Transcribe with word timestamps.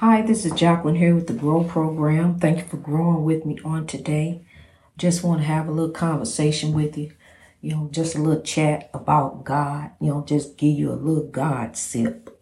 Hi, 0.00 0.22
this 0.22 0.46
is 0.46 0.52
Jacqueline 0.52 0.94
here 0.94 1.12
with 1.12 1.26
the 1.26 1.32
Grow 1.32 1.64
Program. 1.64 2.38
Thank 2.38 2.58
you 2.58 2.64
for 2.66 2.76
growing 2.76 3.24
with 3.24 3.44
me 3.44 3.58
on 3.64 3.84
today. 3.88 4.46
Just 4.96 5.24
want 5.24 5.40
to 5.40 5.46
have 5.48 5.66
a 5.66 5.72
little 5.72 5.90
conversation 5.90 6.72
with 6.72 6.96
you. 6.96 7.10
You 7.60 7.72
know, 7.72 7.88
just 7.90 8.14
a 8.14 8.20
little 8.20 8.40
chat 8.40 8.90
about 8.94 9.42
God. 9.42 9.90
You 10.00 10.10
know, 10.10 10.24
just 10.24 10.56
give 10.56 10.78
you 10.78 10.92
a 10.92 10.94
little 10.94 11.26
God 11.26 11.76
sip. 11.76 12.40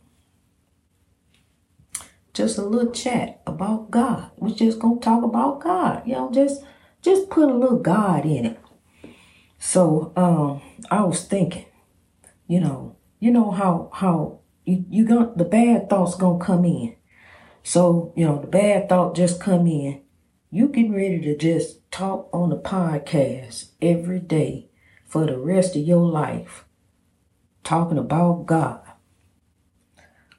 Just 2.35 2.59
a 2.59 2.63
little 2.63 2.93
chat 2.93 3.41
about 3.47 3.91
God. 3.91 4.33
We're 4.37 4.55
just 4.55 4.79
gonna 4.79 5.01
talk 5.01 5.25
about 5.25 5.63
God. 5.63 6.03
You 6.07 6.13
know, 6.13 6.31
just 6.31 6.63
just 7.01 7.31
put 7.31 7.49
a 7.49 7.55
little 7.55 7.79
God 7.79 8.27
in 8.27 8.45
it. 8.45 8.61
So 9.59 10.13
um 10.15 10.61
I 10.91 11.05
was 11.05 11.25
thinking, 11.25 11.65
you 12.47 12.61
know, 12.61 12.97
you 13.19 13.31
know 13.31 13.51
how 13.51 13.89
how 13.95 14.41
you, 14.67 14.85
you 14.91 15.07
got 15.07 15.39
the 15.39 15.47
bad 15.47 15.89
thoughts 15.89 16.17
gonna 16.17 16.45
come 16.45 16.67
in 16.67 16.96
so, 17.67 18.13
you 18.15 18.25
know, 18.25 18.41
the 18.41 18.47
bad 18.47 18.89
thought 18.89 19.17
just 19.17 19.41
come 19.41 19.67
in. 19.67 20.01
You 20.53 20.69
getting 20.69 20.95
ready 20.95 21.21
to 21.23 21.37
just 21.37 21.91
talk 21.91 22.31
on 22.33 22.51
the 22.51 22.57
podcast 22.57 23.71
every 23.83 24.21
day 24.21 24.69
for 25.05 25.27
the 25.27 25.37
rest 25.37 25.75
of 25.75 25.83
your 25.83 26.07
life, 26.07 26.65
talking 27.65 27.99
about 27.99 28.47
God. 28.47 28.83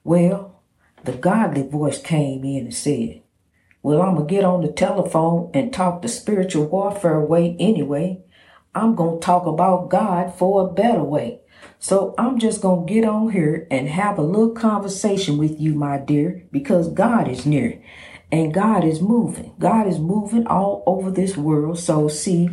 Well, 0.05 0.63
the 1.03 1.11
godly 1.11 1.67
voice 1.67 2.01
came 2.01 2.45
in 2.45 2.67
and 2.67 2.73
said, 2.73 3.23
Well, 3.83 4.01
I'm 4.01 4.15
going 4.15 4.27
to 4.29 4.33
get 4.33 4.45
on 4.45 4.61
the 4.61 4.71
telephone 4.71 5.51
and 5.53 5.73
talk 5.73 6.01
the 6.01 6.07
spiritual 6.07 6.67
warfare 6.67 7.19
way 7.19 7.57
anyway. 7.59 8.23
I'm 8.73 8.95
going 8.95 9.19
to 9.19 9.25
talk 9.25 9.45
about 9.45 9.89
God 9.89 10.33
for 10.33 10.65
a 10.65 10.73
better 10.73 11.03
way. 11.03 11.41
So 11.79 12.15
I'm 12.17 12.39
just 12.39 12.61
going 12.61 12.87
to 12.87 12.93
get 12.93 13.05
on 13.05 13.29
here 13.29 13.67
and 13.69 13.87
have 13.87 14.17
a 14.17 14.23
little 14.23 14.51
conversation 14.51 15.37
with 15.37 15.59
you, 15.59 15.73
my 15.73 15.97
dear, 15.97 16.43
because 16.51 16.91
God 16.91 17.27
is 17.27 17.45
near 17.45 17.81
and 18.31 18.53
God 18.53 18.83
is 18.83 19.01
moving. 19.01 19.53
God 19.59 19.87
is 19.87 19.99
moving 19.99 20.47
all 20.47 20.83
over 20.85 21.11
this 21.11 21.37
world. 21.37 21.79
So 21.79 22.07
see, 22.07 22.49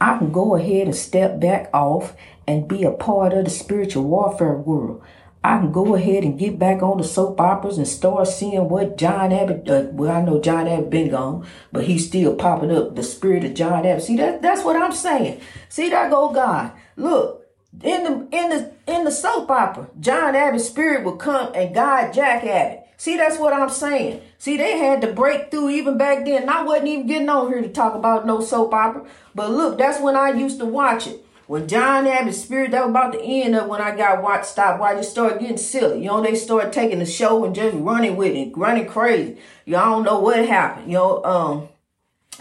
I 0.00 0.18
can 0.18 0.32
go 0.32 0.56
ahead 0.56 0.86
and 0.86 0.96
step 0.96 1.38
back 1.38 1.70
off 1.72 2.14
and 2.46 2.66
be 2.66 2.82
a 2.84 2.90
part 2.90 3.32
of 3.32 3.44
the 3.44 3.50
spiritual 3.50 4.04
warfare 4.04 4.56
world. 4.56 5.02
I 5.44 5.58
can 5.58 5.72
go 5.72 5.96
ahead 5.96 6.22
and 6.22 6.38
get 6.38 6.58
back 6.58 6.82
on 6.82 6.98
the 6.98 7.04
soap 7.04 7.40
operas 7.40 7.76
and 7.76 7.86
start 7.86 8.28
seeing 8.28 8.68
what 8.68 8.96
John 8.96 9.32
Abbott. 9.32 9.68
Uh, 9.68 9.88
well, 9.90 10.12
I 10.12 10.22
know 10.22 10.40
John 10.40 10.68
Abbott 10.68 10.90
been 10.90 11.10
gone, 11.10 11.46
but 11.72 11.84
he's 11.84 12.06
still 12.06 12.36
popping 12.36 12.70
up. 12.70 12.94
The 12.94 13.02
spirit 13.02 13.44
of 13.44 13.54
John 13.54 13.84
Abbott. 13.84 14.04
See 14.04 14.16
that? 14.16 14.40
That's 14.40 14.64
what 14.64 14.76
I'm 14.76 14.92
saying. 14.92 15.40
See 15.68 15.90
that 15.90 16.10
go 16.10 16.32
God. 16.32 16.72
Look, 16.96 17.41
in 17.80 18.04
the 18.04 18.28
in 18.36 18.50
the 18.50 18.72
in 18.86 19.04
the 19.04 19.10
soap 19.10 19.50
opera, 19.50 19.88
John 20.00 20.36
Abbott's 20.36 20.66
spirit 20.66 21.04
would 21.04 21.18
come 21.18 21.52
and 21.54 21.74
guide 21.74 22.12
Jack 22.12 22.44
Abbott. 22.44 22.86
See, 22.96 23.16
that's 23.16 23.38
what 23.38 23.52
I'm 23.52 23.70
saying. 23.70 24.22
See, 24.38 24.56
they 24.56 24.78
had 24.78 25.00
to 25.00 25.12
break 25.12 25.50
through 25.50 25.70
even 25.70 25.98
back 25.98 26.24
then. 26.24 26.48
I 26.48 26.62
wasn't 26.62 26.88
even 26.88 27.06
getting 27.06 27.28
on 27.28 27.48
here 27.48 27.60
to 27.60 27.68
talk 27.68 27.94
about 27.94 28.26
no 28.26 28.40
soap 28.40 28.72
opera. 28.72 29.04
But 29.34 29.50
look, 29.50 29.78
that's 29.78 30.00
when 30.00 30.14
I 30.14 30.30
used 30.30 30.60
to 30.60 30.66
watch 30.66 31.08
it. 31.08 31.24
When 31.48 31.66
John 31.66 32.06
Abbott's 32.06 32.40
spirit, 32.40 32.70
that 32.70 32.82
was 32.82 32.90
about 32.90 33.12
the 33.12 33.22
end 33.22 33.56
of 33.56 33.68
when 33.68 33.80
I 33.80 33.96
got 33.96 34.22
watch 34.22 34.44
stop 34.44 34.78
watching, 34.78 35.00
it 35.00 35.04
started 35.04 35.40
getting 35.40 35.56
silly. 35.56 35.98
You 35.98 36.06
know, 36.06 36.22
they 36.22 36.36
started 36.36 36.72
taking 36.72 37.00
the 37.00 37.06
show 37.06 37.44
and 37.44 37.54
just 37.54 37.76
running 37.76 38.16
with 38.16 38.34
it, 38.34 38.56
running 38.56 38.86
crazy. 38.86 39.36
You 39.64 39.76
all 39.76 39.96
don't 39.96 40.04
know 40.04 40.20
what 40.20 40.46
happened. 40.46 40.86
You 40.86 40.98
know, 40.98 41.24
um, 41.24 41.68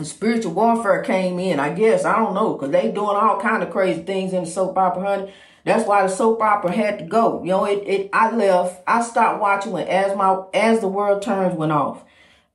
spiritual 0.06 0.54
warfare 0.54 1.04
came 1.04 1.40
in, 1.40 1.60
I 1.60 1.74
guess. 1.74 2.06
I 2.06 2.16
don't 2.18 2.34
know, 2.34 2.54
because 2.54 2.72
they 2.72 2.92
doing 2.92 3.16
all 3.16 3.40
kind 3.40 3.64
of 3.64 3.72
crazy 3.72 4.04
things 4.04 4.34
in 4.34 4.44
the 4.44 4.50
soap 4.50 4.78
opera, 4.78 5.04
honey. 5.04 5.34
That's 5.64 5.88
why 5.88 6.02
the 6.04 6.10
soap 6.10 6.42
opera 6.42 6.72
had 6.72 7.00
to 7.00 7.06
go. 7.06 7.44
You 7.44 7.50
know, 7.50 7.66
it, 7.66 7.84
it 7.88 8.10
I 8.14 8.32
left. 8.32 8.82
I 8.88 9.02
stopped 9.04 9.40
watching 9.40 9.74
when 9.74 9.88
as 9.88 10.16
my 10.18 10.44
as 10.54 10.80
the 10.80 10.88
world 10.88 11.22
turns 11.22 11.56
went 11.56 11.72
off. 11.72 12.04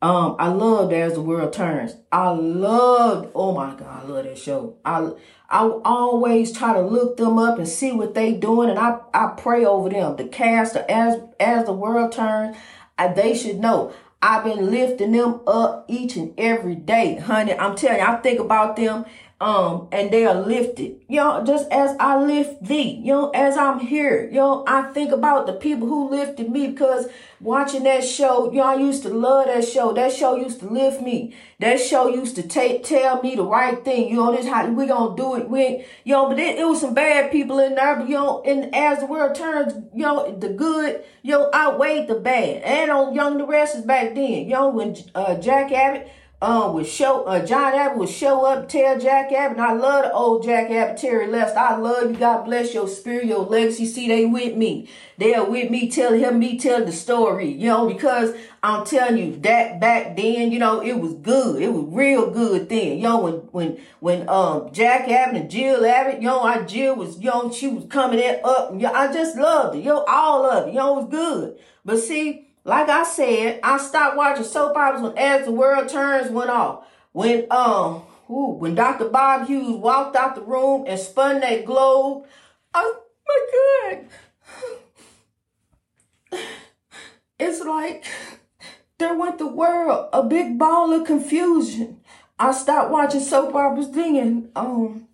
Um, 0.03 0.37
I 0.39 0.49
loved 0.49 0.93
As 0.93 1.15
the 1.15 1.23
World 1.23 1.55
Turns. 1.55 1.97
I 2.13 2.29
loved, 2.29 3.31
oh 3.35 3.53
my 3.53 3.75
God, 3.75 4.05
I 4.05 4.07
love 4.07 4.25
that 4.25 4.37
show. 4.39 4.77
I 4.85 5.13
I 5.49 5.61
always 5.85 6.53
try 6.53 6.75
to 6.75 6.81
look 6.81 7.17
them 7.17 7.39
up 7.39 7.59
and 7.59 7.67
see 7.67 7.93
what 7.93 8.15
they 8.15 8.35
doing, 8.35 8.69
and 8.69 8.79
I, 8.79 8.99
I 9.15 9.33
pray 9.39 9.65
over 9.65 9.89
them. 9.89 10.17
The 10.17 10.25
cast 10.25 10.77
of 10.77 10.85
as 10.89 11.21
as 11.41 11.65
the 11.65 11.73
world 11.73 12.13
turns, 12.13 12.57
I, 12.99 13.09
they 13.09 13.35
should 13.35 13.59
know. 13.59 13.95
I've 14.23 14.45
been 14.45 14.71
lifting 14.71 15.13
them 15.13 15.41
up 15.47 15.85
each 15.89 16.17
and 16.17 16.33
every 16.39 16.75
day, 16.75 17.17
honey. 17.17 17.53
I'm 17.55 17.77
telling 17.77 18.01
you, 18.01 18.07
I 18.07 18.17
think 18.17 18.41
about 18.41 18.77
them 18.77 19.05
um, 19.41 19.89
and 19.93 20.11
they 20.11 20.25
are 20.25 20.35
lifted. 20.35 21.01
You 21.09 21.17
know, 21.17 21.45
just 21.45 21.71
as 21.71 21.95
I 22.01 22.19
lift 22.19 22.65
thee, 22.65 23.01
you 23.03 23.13
know, 23.13 23.31
as 23.31 23.57
I'm 23.57 23.81
here, 23.81 24.27
you 24.27 24.37
know, 24.37 24.65
I 24.67 24.83
think 24.93 25.13
about 25.13 25.47
the 25.47 25.53
people 25.53 25.87
who 25.87 26.09
lifted 26.09 26.51
me 26.51 26.69
because 26.69 27.07
watching 27.39 27.83
that 27.83 28.03
show, 28.03 28.51
you 28.51 28.59
know, 28.59 28.65
I 28.65 28.77
used 28.77 29.03
to 29.03 29.11
love 29.11 29.47
that 29.47 29.69
show. 29.69 29.93
That 29.93 30.13
show 30.13 30.37
used 30.37 30.61
to 30.61 30.67
lift 30.69 31.03
me. 31.03 31.35
That 31.59 31.81
show 31.81 32.09
used 32.09 32.37
to 32.37 32.49
take 32.49 32.85
tell 32.85 33.21
me 33.21 33.37
the 33.37 33.45
right 33.45 33.85
thing. 33.85 34.09
You 34.09 34.17
know, 34.17 34.35
this 34.35 34.47
how 34.47 34.67
we 34.71 34.87
gonna 34.87 35.15
do 35.17 35.37
it. 35.37 35.51
We, 35.51 35.85
you 36.05 36.15
know, 36.15 36.29
but 36.31 36.39
it, 36.39 36.59
it 36.59 36.65
was 36.65 36.81
some 36.81 36.95
bad 36.95 37.31
people 37.31 37.59
in 37.59 37.75
there. 37.75 37.97
But 37.97 38.09
you 38.09 38.15
know, 38.15 38.43
and 38.43 38.75
as 38.75 39.01
the 39.01 39.07
world 39.07 39.35
turns, 39.35 39.75
you 39.95 40.03
know, 40.03 40.35
the 40.35 40.49
good, 40.49 41.05
you 41.23 41.33
know, 41.33 41.51
outweighed 41.53 42.09
the 42.09 42.15
bad. 42.15 42.63
And 42.63 42.91
on 42.91 43.15
Young 43.15 43.37
the 43.37 43.47
Restless 43.47 43.85
back 43.85 44.15
then. 44.15 44.45
You 44.47 44.55
know, 44.55 44.69
when 44.71 44.97
uh, 45.15 45.35
Jack 45.35 45.73
Abbott 45.73 46.11
um, 46.43 46.75
would 46.75 46.87
show, 46.87 47.25
uh, 47.25 47.45
John 47.47 47.73
Abbott 47.73 47.97
would 47.97 48.09
show 48.11 48.45
up, 48.45 48.69
tell 48.69 48.99
Jack 48.99 49.33
Abbott, 49.33 49.59
I 49.59 49.73
love 49.73 50.05
the 50.05 50.13
old 50.13 50.45
Jack 50.45 50.71
Abbott, 50.71 50.99
Terry 50.99 51.29
Lester. 51.29 51.59
I 51.59 51.77
love 51.77 52.11
you. 52.11 52.17
God 52.19 52.45
bless 52.45 52.75
your 52.75 52.89
spirit, 52.89 53.25
your 53.25 53.47
legacy. 53.47 53.87
See, 53.87 54.07
they 54.07 54.27
with 54.27 54.55
me. 54.55 54.91
They 55.17 55.35
are 55.35 55.49
with 55.49 55.71
me, 55.71 55.91
telling 55.91 56.21
him, 56.21 56.39
me 56.39 56.59
telling 56.59 56.85
the 56.85 56.93
story, 56.93 57.51
you 57.51 57.69
know, 57.69 57.89
because 57.89 58.35
I'm 58.63 58.85
telling 58.85 59.17
you 59.17 59.37
that 59.41 59.81
back 59.81 60.15
then, 60.15 60.53
you 60.53 60.59
know, 60.59 60.83
it 60.83 60.99
was 61.01 61.15
good. 61.15 61.63
It 61.63 61.73
was 61.73 61.87
real 61.89 62.31
good 62.31 62.69
then. 62.69 62.99
You 62.99 63.03
know, 63.03 63.21
when, 63.21 63.35
when, 63.53 63.81
when, 64.01 64.29
um, 64.29 64.71
Jack 64.73 65.09
Abbott 65.09 65.41
and 65.41 65.51
Jill 65.51 65.87
Abbott, 65.87 66.17
you 66.21 66.29
know, 66.29 66.43
I, 66.43 66.65
Jill 66.65 66.97
was, 66.97 67.19
you 67.19 67.31
know, 67.31 67.51
she 67.51 67.69
was 67.69 67.87
coming 67.87 68.19
in 68.19 68.41
up. 68.45 68.73
And, 68.73 68.85
I 68.85 69.11
just 69.11 69.37
loved 69.39 69.77
it. 69.77 69.79
You 69.79 69.87
know, 69.87 70.05
all 70.07 70.45
of 70.45 70.69
it. 70.69 70.73
You 70.73 70.81
know, 70.81 70.99
it 70.99 71.03
was 71.05 71.11
good. 71.11 71.59
But 71.83 71.99
see, 71.99 72.46
like 72.67 72.89
I 72.89 73.05
said, 73.05 73.61
I 73.63 73.79
stopped 73.79 74.17
watching 74.17 74.45
soap 74.45 74.77
operas 74.77 75.01
when 75.01 75.17
As 75.17 75.45
the 75.47 75.53
World 75.53 75.89
Turns 75.89 76.33
went 76.33 76.51
off. 76.51 76.85
When 77.13 77.47
um 77.51 78.03
ooh, 78.29 78.57
when 78.59 78.75
Dr. 78.75 79.09
Bob 79.09 79.47
Hughes 79.47 79.77
walked 79.77 80.17
out 80.17 80.35
the 80.35 80.43
room 80.43 80.85
and 80.87 80.99
spun 80.99 81.41
that 81.41 81.65
globe. 81.65 82.27
Oh 82.75 83.03
my 83.29 84.01
God. 86.33 86.41
It's 87.39 87.61
like 87.61 88.05
there 88.99 89.15
went 89.15 89.39
the 89.39 89.47
world, 89.47 90.09
a 90.13 90.25
big 90.25 90.59
ball 90.59 90.93
of 90.93 91.07
confusion. 91.07 92.01
I 92.39 92.51
stopped 92.53 92.91
watching 92.91 93.21
soap 93.21 93.55
operas 93.55 93.91
then. 93.93 94.51
Um, 94.57 95.07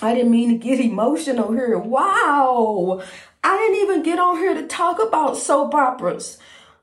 I 0.00 0.14
didn't 0.14 0.30
mean 0.30 0.48
to 0.50 0.56
get 0.56 0.80
emotional 0.80 1.52
here. 1.52 1.76
Wow. 1.78 3.02
I 3.44 3.56
didn't 3.58 3.82
even 3.82 4.02
get 4.02 4.18
on 4.18 4.38
here 4.38 4.54
to 4.54 4.66
talk 4.66 5.02
about 5.02 5.36
soap 5.36 5.74
operas. 5.74 6.38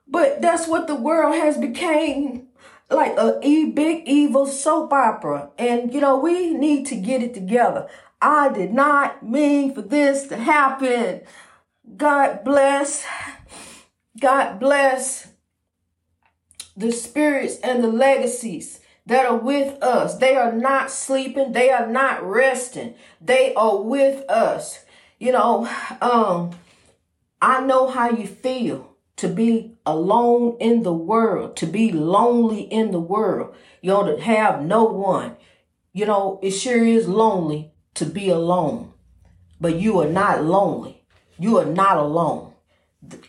But 0.10 0.42
that's 0.42 0.68
what 0.68 0.88
the 0.88 0.96
world 0.96 1.36
has 1.36 1.58
became 1.58 2.48
like 2.90 3.16
a 3.18 3.40
e 3.44 3.66
big 3.66 4.08
evil 4.08 4.48
soap 4.48 4.92
opera. 4.92 5.52
And 5.58 5.94
you 5.94 6.02
know, 6.02 6.18
we 6.18 6.54
need 6.54 6.88
to 6.88 6.96
get 6.96 7.22
it 7.22 7.34
together. 7.34 7.88
I 8.22 8.50
did 8.50 8.74
not 8.74 9.24
mean 9.24 9.74
for 9.74 9.82
this 9.82 10.28
to 10.28 10.38
happen. 10.38 11.22
God 11.96 12.44
bless. 12.44 13.06
God 14.20 14.60
bless 14.60 15.30
the 16.76 16.92
spirits 16.92 17.58
and 17.64 17.84
the 17.84 17.88
legacies 17.88 18.80
that 19.06 19.26
are 19.26 19.38
with 19.38 19.82
us. 19.82 20.18
They 20.18 20.36
are 20.36 20.52
not 20.52 20.92
sleeping. 20.92 21.52
They 21.52 21.70
are 21.70 21.88
not 21.88 22.24
resting. 22.24 22.96
They 23.22 23.54
are 23.54 23.78
with 23.82 24.30
us. 24.30 24.84
You 25.20 25.34
know, 25.34 25.70
um, 26.02 26.52
I 27.42 27.62
know 27.62 27.90
how 27.90 28.10
you 28.10 28.28
feel 28.28 28.89
to 29.20 29.28
be 29.28 29.74
alone 29.86 30.56
in 30.62 30.84
the 30.84 30.94
world, 30.94 31.58
to 31.58 31.66
be 31.66 31.92
lonely 31.92 32.62
in 32.62 32.92
the 32.92 33.02
world, 33.02 33.54
you 33.82 33.90
know, 33.90 34.16
to 34.16 34.22
have 34.22 34.64
no 34.64 34.86
one. 34.86 35.36
You 35.92 36.06
know, 36.06 36.40
it 36.42 36.52
sure 36.52 36.86
is 36.86 37.06
lonely 37.06 37.74
to 37.96 38.06
be 38.06 38.30
alone, 38.30 38.94
but 39.60 39.76
you 39.76 40.00
are 40.00 40.08
not 40.08 40.46
lonely. 40.46 41.04
You 41.38 41.58
are 41.58 41.66
not 41.66 41.98
alone. 41.98 42.54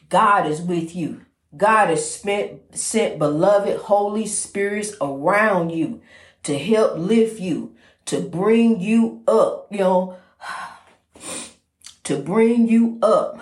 God 0.08 0.46
is 0.46 0.62
with 0.62 0.94
you. 0.94 1.22
God 1.56 1.88
has 1.88 2.08
spent, 2.08 2.76
sent 2.78 3.18
beloved 3.18 3.76
Holy 3.76 4.26
Spirits 4.26 4.94
around 5.00 5.70
you 5.70 6.00
to 6.44 6.56
help 6.56 6.98
lift 6.98 7.40
you, 7.40 7.74
to 8.04 8.20
bring 8.20 8.80
you 8.80 9.24
up, 9.26 9.66
you 9.72 9.78
know, 9.78 10.16
to 12.04 12.16
bring 12.16 12.68
you 12.68 13.00
up. 13.02 13.40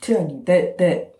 Telling 0.00 0.30
you 0.30 0.44
that 0.46 0.78
that 0.78 1.14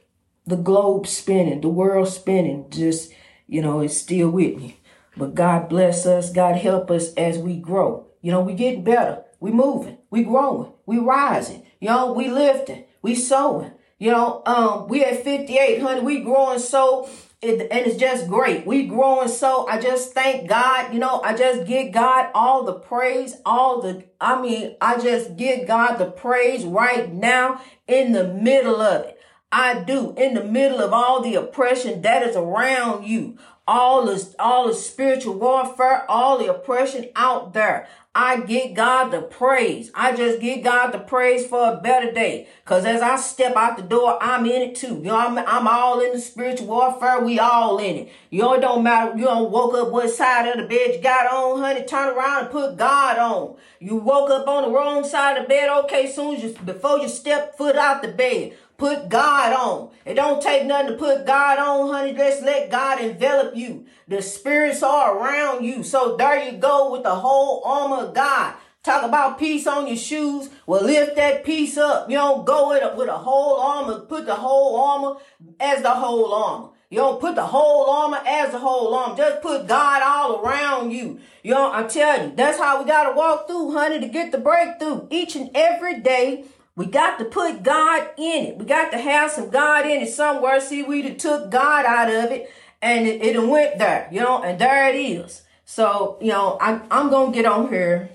the 0.47 0.57
globe 0.57 1.07
spinning, 1.07 1.61
the 1.61 1.69
world 1.69 2.09
spinning, 2.09 2.71
just 2.71 3.13
you 3.47 3.63
know, 3.63 3.81
it's 3.81 3.97
still 3.97 4.31
with 4.31 4.57
me. 4.57 4.81
But 5.17 5.35
God 5.35 5.69
bless 5.69 6.07
us. 6.07 6.31
God 6.31 6.57
help 6.57 6.91
us 6.91 7.13
as 7.15 7.39
we 7.39 7.57
grow. 7.57 8.07
You 8.23 8.31
know, 8.31 8.41
we 8.41 8.55
getting 8.55 8.85
better. 8.85 9.25
We 9.41 9.51
moving. 9.51 9.99
We 10.11 10.23
growing. 10.25 10.73
We 10.87 10.99
rising. 10.99 11.67
You 11.81 11.89
know, 11.89 12.13
we 12.13 12.29
lifting. 12.29 12.85
We 13.03 13.15
sowing. 13.15 13.73
You 13.99 14.13
know, 14.13 14.43
um, 14.47 14.89
we 14.89 15.05
at 15.05 15.25
5,800. 15.25 16.05
We 16.05 16.21
growing 16.21 16.61
so 16.61 17.09
it, 17.41 17.69
and 17.71 17.87
it's 17.87 17.97
just 17.97 18.27
great. 18.27 18.67
We 18.67 18.87
growing 18.87 19.29
so 19.29 19.67
I 19.69 19.81
just 19.81 20.13
thank 20.13 20.49
God, 20.49 20.93
you 20.93 20.99
know, 20.99 21.21
I 21.23 21.37
just 21.37 21.67
give 21.67 21.93
God 21.93 22.31
all 22.35 22.65
the 22.65 22.75
praise, 22.75 23.37
all 23.47 23.81
the 23.81 24.05
I 24.21 24.41
mean, 24.41 24.77
I 24.81 24.99
just 24.99 25.37
give 25.37 25.67
God 25.67 25.97
the 25.97 26.11
praise 26.11 26.65
right 26.65 27.13
now 27.13 27.61
in 27.87 28.13
the 28.13 28.27
middle 28.27 28.81
of 28.81 29.07
it. 29.07 29.21
I 29.51 29.83
do 29.83 30.15
in 30.17 30.35
the 30.35 30.45
middle 30.45 30.81
of 30.81 30.93
all 30.93 31.23
the 31.23 31.37
oppression 31.37 32.03
that 32.03 32.23
is 32.23 32.37
around 32.37 33.07
you, 33.07 33.39
all 33.69 34.07
the 34.07 34.35
all 34.39 34.67
the 34.67 34.75
spiritual 34.75 35.35
warfare, 35.35 36.11
all 36.11 36.39
the 36.39 36.51
oppression 36.51 37.11
out 37.15 37.53
there. 37.53 37.87
I 38.15 38.41
give 38.41 38.75
God 38.75 39.11
the 39.11 39.21
praise. 39.21 39.93
I 39.95 40.17
just 40.17 40.41
give 40.41 40.65
God 40.65 40.91
the 40.91 40.99
praise 40.99 41.47
for 41.47 41.73
a 41.73 41.77
better 41.77 42.11
day. 42.11 42.49
Cause 42.65 42.85
as 42.85 43.03
I 43.03 43.17
step 43.17 43.55
out 43.55 43.77
the 43.77 43.83
door, 43.83 44.19
I'm 44.21 44.47
in 44.47 44.63
it 44.63 44.75
too. 44.75 44.97
You 44.97 45.05
know, 45.05 45.19
I'm, 45.19 45.39
I'm 45.39 45.69
all 45.69 46.01
in 46.01 46.15
the 46.15 46.19
spiritual 46.19 46.67
warfare. 46.67 47.21
We 47.21 47.39
all 47.39 47.79
in 47.79 47.97
it. 47.97 48.13
You 48.31 48.43
know, 48.43 48.55
it 48.55 48.61
don't 48.61 48.83
matter. 48.83 49.17
You 49.17 49.25
don't 49.25 49.53
woke 49.53 49.75
up 49.75 49.93
what 49.93 50.11
side 50.11 50.49
of 50.49 50.57
the 50.57 50.67
bed 50.67 50.97
you 50.97 51.03
got 51.03 51.33
on, 51.33 51.61
honey. 51.61 51.85
Turn 51.85 52.17
around 52.17 52.45
and 52.45 52.51
put 52.51 52.77
God 52.77 53.19
on. 53.19 53.57
You 53.79 53.97
woke 53.97 54.31
up 54.31 54.49
on 54.49 54.63
the 54.63 54.71
wrong 54.71 55.05
side 55.05 55.37
of 55.37 55.45
the 55.45 55.49
bed. 55.49 55.69
Okay, 55.85 56.11
soon 56.11 56.37
as 56.37 56.43
you, 56.43 56.57
before 56.65 56.99
you 56.99 57.09
step 57.09 57.57
foot 57.57 57.77
out 57.77 58.03
the 58.03 58.09
bed, 58.09 58.57
Put 58.79 59.09
God 59.09 59.53
on. 59.53 59.91
It 60.07 60.15
don't 60.15 60.41
take 60.41 60.65
nothing 60.65 60.93
to 60.93 60.97
put 60.97 61.27
God 61.27 61.59
on, 61.59 61.91
honey. 61.91 62.15
Just 62.15 62.45
let 62.45 62.71
God 62.71 63.01
envelop 63.01 63.57
you. 63.57 63.87
The 64.07 64.23
spirits 64.23 64.85
are 64.85 65.19
around 65.19 65.65
you. 65.65 65.83
So 65.83 66.17
there 66.17 66.49
you 66.49 66.59
go 66.59 66.93
with 66.93 67.03
the 67.03 67.17
whole 67.17 67.61
armor 67.65 68.07
of 68.07 68.15
God. 68.15 68.55
Talk 68.85 69.03
about 69.03 69.37
peace 69.37 69.67
on 69.67 69.89
your 69.89 69.97
shoes. 69.97 70.49
Well, 70.65 70.85
lift 70.85 71.17
that 71.17 71.45
piece 71.45 71.77
up. 71.77 72.09
You 72.09 72.19
don't 72.19 72.47
go 72.47 72.69
with 72.69 72.85
a, 72.85 72.97
with 72.97 73.09
a 73.09 73.19
whole 73.19 73.61
armor. 73.61 73.99
Put 73.99 74.27
the 74.27 74.37
whole 74.37 74.81
armor 74.81 75.21
as 75.59 75.83
the 75.83 75.91
whole 75.91 76.33
armor. 76.33 76.69
You 76.89 76.99
don't 76.99 77.21
put 77.21 77.35
the 77.35 77.47
whole 77.47 77.91
armor 77.91 78.23
as 78.25 78.53
the 78.53 78.61
whole 78.61 78.95
armor. 78.95 79.17
Just 79.17 79.43
put 79.43 79.67
God 79.67 80.03
all 80.03 80.41
around 80.41 80.93
you. 80.93 81.19
You 81.43 81.55
know, 81.55 81.73
I'm 81.73 81.89
telling 81.89 82.31
you, 82.31 82.37
that's 82.37 82.59
how 82.59 82.81
we 82.81 82.89
got 82.89 83.11
to 83.11 83.17
walk 83.17 83.49
through, 83.49 83.73
honey, 83.73 83.99
to 83.99 84.09
get 84.09 84.31
the 84.31 84.39
breakthrough. 84.39 85.09
Each 85.11 85.35
and 85.35 85.51
every 85.55 85.99
day, 86.01 86.45
we 86.79 86.87
got 86.87 87.19
to 87.19 87.25
put 87.25 87.65
God 87.65 88.09
in 88.17 88.47
it. 88.47 88.57
We 88.57 88.65
got 88.65 88.93
to 88.93 88.99
have 88.99 89.33
some 89.33 89.51
God 89.51 89.85
in 89.85 90.01
it 90.01 90.11
somewhere. 90.11 90.61
See, 90.61 90.85
we 90.85 91.13
took 91.15 91.51
God 91.51 91.85
out 91.85 92.09
of 92.09 92.31
it 92.31 92.53
and 92.81 93.05
it, 93.09 93.21
it 93.21 93.43
went 93.43 93.79
there, 93.79 94.09
you 94.13 94.21
know, 94.21 94.45
and 94.45 94.61
there 94.61 94.89
it 94.89 94.95
is. 94.95 95.43
So, 95.65 96.17
you 96.21 96.29
know, 96.29 96.57
I, 96.61 96.81
I'm 96.89 97.11
going 97.11 97.33
to 97.33 97.37
get 97.37 97.47
on 97.47 97.69
here 97.69 98.11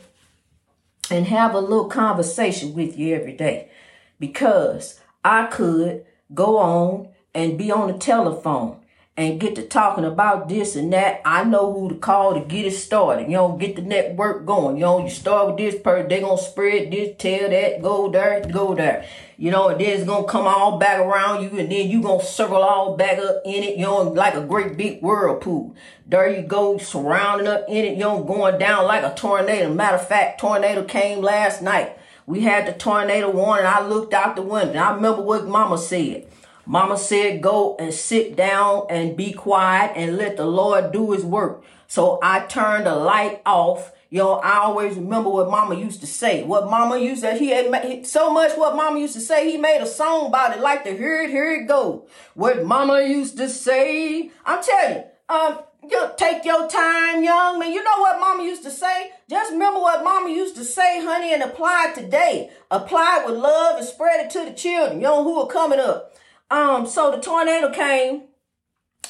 and 1.12 1.28
have 1.28 1.54
a 1.54 1.60
little 1.60 1.90
conversation 1.90 2.74
with 2.74 2.98
you 2.98 3.14
every 3.14 3.34
day 3.34 3.70
because 4.18 5.02
I 5.26 5.48
could 5.48 6.06
go 6.34 6.58
on 6.58 7.10
and 7.36 7.58
be 7.58 7.70
on 7.70 7.92
the 7.92 7.98
telephone 7.98 8.80
and 9.16 9.40
get 9.40 9.54
to 9.56 9.62
talking 9.62 10.06
about 10.06 10.50
this 10.50 10.76
and 10.76 10.92
that, 10.92 11.22
I 11.24 11.44
know 11.44 11.72
who 11.72 11.90
to 11.90 11.96
call 11.96 12.34
to 12.34 12.40
get 12.40 12.66
it 12.66 12.72
started. 12.72 13.30
You 13.30 13.38
know, 13.38 13.56
get 13.56 13.76
the 13.76 13.84
network 13.84 14.46
going. 14.46 14.78
You 14.78 14.84
know, 14.84 15.04
you 15.04 15.10
start 15.12 15.48
with 15.48 15.58
this 15.58 15.80
person, 15.80 16.08
they 16.08 16.20
gonna 16.22 16.42
spread 16.42 16.92
this, 16.92 17.16
tell 17.20 17.50
that, 17.50 17.82
go 17.84 18.10
there, 18.10 18.42
go 18.42 18.74
there. 18.74 19.06
You 19.38 19.52
know, 19.52 19.70
and 19.70 19.80
then 19.80 19.90
it's 20.00 20.06
gonna 20.06 20.26
come 20.26 20.48
all 20.48 20.80
back 20.80 21.00
around 21.00 21.44
you, 21.44 21.60
and 21.60 21.72
then 21.72 21.90
you 21.90 22.02
gonna 22.02 22.24
circle 22.24 22.64
all 22.64 22.98
back 22.98 23.20
up 23.20 23.44
in 23.46 23.64
it, 23.64 23.78
you 23.78 23.84
know, 23.84 24.02
like 24.02 24.34
a 24.34 24.42
great 24.42 24.78
big 24.78 25.02
whirlpool. 25.02 25.76
There 26.08 26.28
you 26.28 26.42
go, 26.42 26.80
surrounding 26.80 27.48
up 27.48 27.66
in 27.70 27.86
it, 27.86 27.94
you 27.94 28.04
know, 28.04 28.24
going 28.24 28.58
down 28.58 28.88
like 28.88 29.04
a 29.04 29.14
tornado. 29.14 29.72
Matter 29.72 29.98
of 29.98 30.08
fact, 30.08 30.40
tornado 30.40 30.84
came 30.86 31.22
last 31.22 31.62
night. 31.62 31.98
We 32.26 32.42
had 32.42 32.66
the 32.66 32.74
tornado 32.74 33.30
warning. 33.30 33.68
I 33.68 33.86
looked 33.86 34.14
out 34.14 34.36
the 34.36 34.42
window. 34.42 34.80
I 34.80 34.96
remember 34.96 35.22
what 35.22 35.46
mama 35.46 35.78
said. 35.78 36.26
Mama 36.66 36.98
said, 36.98 37.42
go 37.42 37.76
and 37.78 37.94
sit 37.94 38.36
down 38.36 38.88
and 38.90 39.18
be 39.18 39.34
quiet 39.34 39.92
and 39.96 40.18
let 40.18 40.38
the 40.38 40.46
Lord 40.46 40.92
do 40.92 41.12
his 41.12 41.24
work. 41.24 41.64
So 41.88 42.20
I 42.24 42.42
turned 42.42 42.86
the 42.86 42.96
light 42.96 43.42
off. 43.46 43.92
Know, 44.10 44.34
I 44.34 44.60
always 44.60 44.96
remember 44.96 45.32
what 45.32 45.50
mama 45.50 45.74
used 45.74 46.02
to 46.02 46.08
say. 46.08 46.44
What 46.44 46.70
mama 46.70 47.00
used 47.00 47.24
to, 47.24 47.34
he 47.34 47.50
had 47.50 48.06
so 48.06 48.32
much 48.32 48.56
what 48.56 48.76
mama 48.76 49.00
used 49.00 49.16
to 49.16 49.20
say, 49.20 49.50
he 49.50 49.58
made 49.58 49.82
a 49.82 49.88
song 49.88 50.28
about 50.28 50.56
it. 50.56 50.62
Like 50.62 50.84
to 50.84 50.96
hear 50.96 51.24
it, 51.24 51.32
here 51.32 51.52
it 51.52 51.68
go. 51.68 52.08
What 52.36 52.64
mama 52.64 53.02
used 53.02 53.38
to 53.38 53.50
say. 53.50 54.30
I'm 54.46 54.64
telling 54.64 54.98
you, 54.98 55.36
um, 55.36 55.60
you 55.90 56.12
take 56.16 56.46
your 56.46 56.68
time, 56.70 57.24
young 57.24 57.60
man. 57.60 57.74
You 57.74 57.84
know 57.84 58.00
what 58.00 58.20
mama 58.20 58.44
used 58.44 58.64
to 58.64 58.72
say? 58.72 59.12
Just 59.28 59.52
remember 59.52 59.80
what 59.80 60.04
mama 60.04 60.30
used 60.30 60.56
to 60.58 60.64
say, 60.64 61.04
honey, 61.04 61.34
and 61.34 61.42
apply 61.42 61.90
it 61.90 62.00
today. 62.00 62.52
Apply 62.70 63.22
it 63.22 63.26
with 63.28 63.38
love 63.42 63.80
and 63.80 63.88
spread 63.88 64.26
it 64.26 64.30
to 64.32 64.46
the 64.46 64.54
children, 64.54 65.02
you 65.02 65.08
know, 65.08 65.24
who 65.24 65.42
are 65.42 65.48
coming 65.48 65.80
up. 65.80 66.13
Um, 66.50 66.86
so 66.86 67.12
the 67.12 67.22
tornado 67.22 67.72
came, 67.72 68.24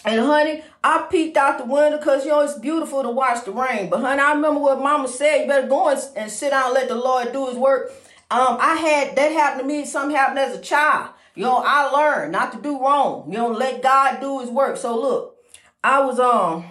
and 0.06 0.20
honey, 0.20 0.64
I 0.84 1.08
peeked 1.10 1.38
out 1.38 1.58
the 1.58 1.66
window 1.66 1.98
because 1.98 2.26
you 2.26 2.32
know 2.32 2.42
it's 2.42 2.58
beautiful 2.58 3.04
to 3.04 3.10
watch 3.10 3.46
the 3.46 3.52
rain. 3.52 3.90
But 3.90 4.02
honey, 4.02 4.22
I 4.22 4.34
remember 4.34 4.60
what 4.60 4.80
Mama 4.80 5.08
said. 5.08 5.42
You 5.42 5.48
better 5.48 5.68
go 5.68 5.90
and, 5.90 6.00
and 6.16 6.32
sit 6.32 6.50
down 6.50 6.66
and 6.66 6.74
let 6.74 6.88
the 6.88 6.96
Lord 6.96 7.32
do 7.32 7.48
His 7.48 7.58
work. 7.58 7.92
Um, 8.30 8.58
I 8.60 8.76
had 8.76 9.16
that 9.16 9.32
happen 9.32 9.60
to 9.60 9.66
me. 9.66 9.86
Something 9.86 10.16
happened 10.16 10.40
as 10.40 10.58
a 10.58 10.62
child. 10.62 11.12
You 11.36 11.44
know, 11.44 11.64
I 11.66 11.90
learned 11.90 12.32
not 12.32 12.52
to 12.54 12.62
do 12.62 12.80
wrong. 12.80 13.32
You 13.32 13.38
know, 13.38 13.50
let 13.50 13.82
God 13.82 14.20
do 14.20 14.40
His 14.40 14.50
work. 14.50 14.78
So 14.78 15.00
look, 15.00 15.38
I 15.84 16.00
was 16.00 16.20
um, 16.20 16.66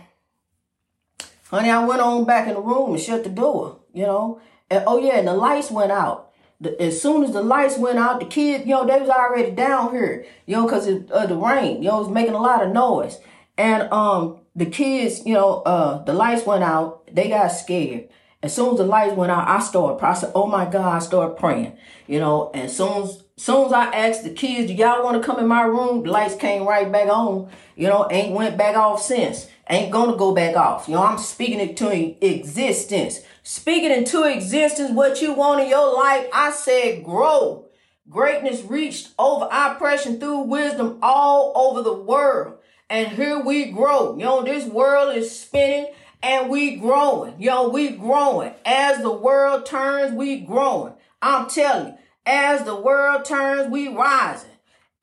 honey, 1.50 1.70
I 1.70 1.84
went 1.84 2.00
on 2.00 2.24
back 2.24 2.48
in 2.48 2.54
the 2.54 2.60
room 2.60 2.92
and 2.92 3.00
shut 3.00 3.24
the 3.24 3.30
door. 3.30 3.80
You 3.94 4.04
know, 4.04 4.40
and 4.70 4.84
oh 4.86 4.98
yeah, 4.98 5.18
and 5.18 5.28
the 5.28 5.34
lights 5.34 5.70
went 5.70 5.92
out 5.92 6.31
as 6.80 7.00
soon 7.00 7.24
as 7.24 7.32
the 7.32 7.42
lights 7.42 7.78
went 7.78 7.98
out, 7.98 8.20
the 8.20 8.26
kids, 8.26 8.64
you 8.64 8.70
know, 8.70 8.86
they 8.86 9.00
was 9.00 9.08
already 9.08 9.50
down 9.50 9.92
here, 9.92 10.26
you 10.46 10.56
know, 10.56 10.64
because 10.64 10.86
of 10.86 11.10
uh, 11.10 11.26
the 11.26 11.36
rain, 11.36 11.82
you 11.82 11.88
know, 11.88 11.98
it 11.98 12.04
was 12.04 12.10
making 12.10 12.34
a 12.34 12.40
lot 12.40 12.64
of 12.64 12.72
noise. 12.72 13.18
And 13.58 13.90
um, 13.92 14.40
the 14.54 14.66
kids, 14.66 15.24
you 15.26 15.34
know, 15.34 15.62
uh, 15.62 16.02
the 16.04 16.12
lights 16.12 16.46
went 16.46 16.64
out, 16.64 17.06
they 17.14 17.28
got 17.28 17.48
scared. 17.48 18.08
As 18.42 18.54
soon 18.54 18.72
as 18.72 18.78
the 18.78 18.84
lights 18.84 19.14
went 19.14 19.30
out, 19.30 19.46
I 19.46 19.60
started, 19.60 20.04
I 20.04 20.14
said, 20.14 20.32
oh 20.34 20.46
my 20.46 20.64
God, 20.64 20.96
I 20.96 20.98
started 20.98 21.36
praying, 21.36 21.76
you 22.08 22.18
know, 22.18 22.50
and 22.54 22.70
soon 22.70 23.04
as, 23.04 23.22
soon 23.36 23.66
as 23.66 23.72
I 23.72 23.84
asked 23.86 24.24
the 24.24 24.30
kids, 24.30 24.68
do 24.68 24.74
y'all 24.74 25.04
want 25.04 25.20
to 25.20 25.26
come 25.26 25.38
in 25.38 25.46
my 25.46 25.62
room? 25.62 26.02
The 26.02 26.10
lights 26.10 26.34
came 26.34 26.66
right 26.66 26.90
back 26.90 27.08
on, 27.08 27.50
you 27.76 27.88
know, 27.88 28.08
ain't 28.10 28.34
went 28.34 28.56
back 28.56 28.76
off 28.76 29.02
since, 29.02 29.48
ain't 29.68 29.92
gonna 29.92 30.16
go 30.16 30.34
back 30.34 30.56
off. 30.56 30.88
You 30.88 30.94
know, 30.94 31.04
I'm 31.04 31.18
speaking 31.18 31.60
it 31.60 31.76
to 31.78 32.26
existence 32.26 33.20
speaking 33.42 33.90
into 33.90 34.24
existence 34.24 34.90
what 34.92 35.20
you 35.20 35.32
want 35.32 35.60
in 35.60 35.68
your 35.68 35.94
life. 35.94 36.26
I 36.32 36.50
said 36.52 37.04
grow. 37.04 37.66
Greatness 38.08 38.62
reached 38.62 39.10
over 39.18 39.48
oppression 39.50 40.18
through 40.18 40.42
wisdom 40.42 40.98
all 41.02 41.52
over 41.54 41.82
the 41.82 41.94
world. 41.94 42.58
And 42.90 43.08
here 43.08 43.40
we 43.40 43.70
grow. 43.70 44.16
You 44.16 44.24
know, 44.24 44.42
this 44.42 44.66
world 44.66 45.16
is 45.16 45.38
spinning 45.38 45.92
and 46.22 46.50
we 46.50 46.76
growing. 46.76 47.40
You 47.40 47.50
know, 47.50 47.68
we 47.68 47.90
growing. 47.90 48.54
As 48.64 49.02
the 49.02 49.12
world 49.12 49.66
turns, 49.66 50.14
we 50.14 50.40
growing. 50.40 50.94
I'm 51.20 51.48
telling 51.48 51.92
you, 51.92 51.98
as 52.26 52.64
the 52.64 52.76
world 52.76 53.24
turns, 53.24 53.70
we 53.70 53.88
rising. 53.88 54.50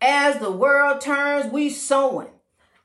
As 0.01 0.39
the 0.39 0.51
world 0.51 1.01
turns, 1.01 1.51
we 1.51 1.69
sowing. 1.69 2.29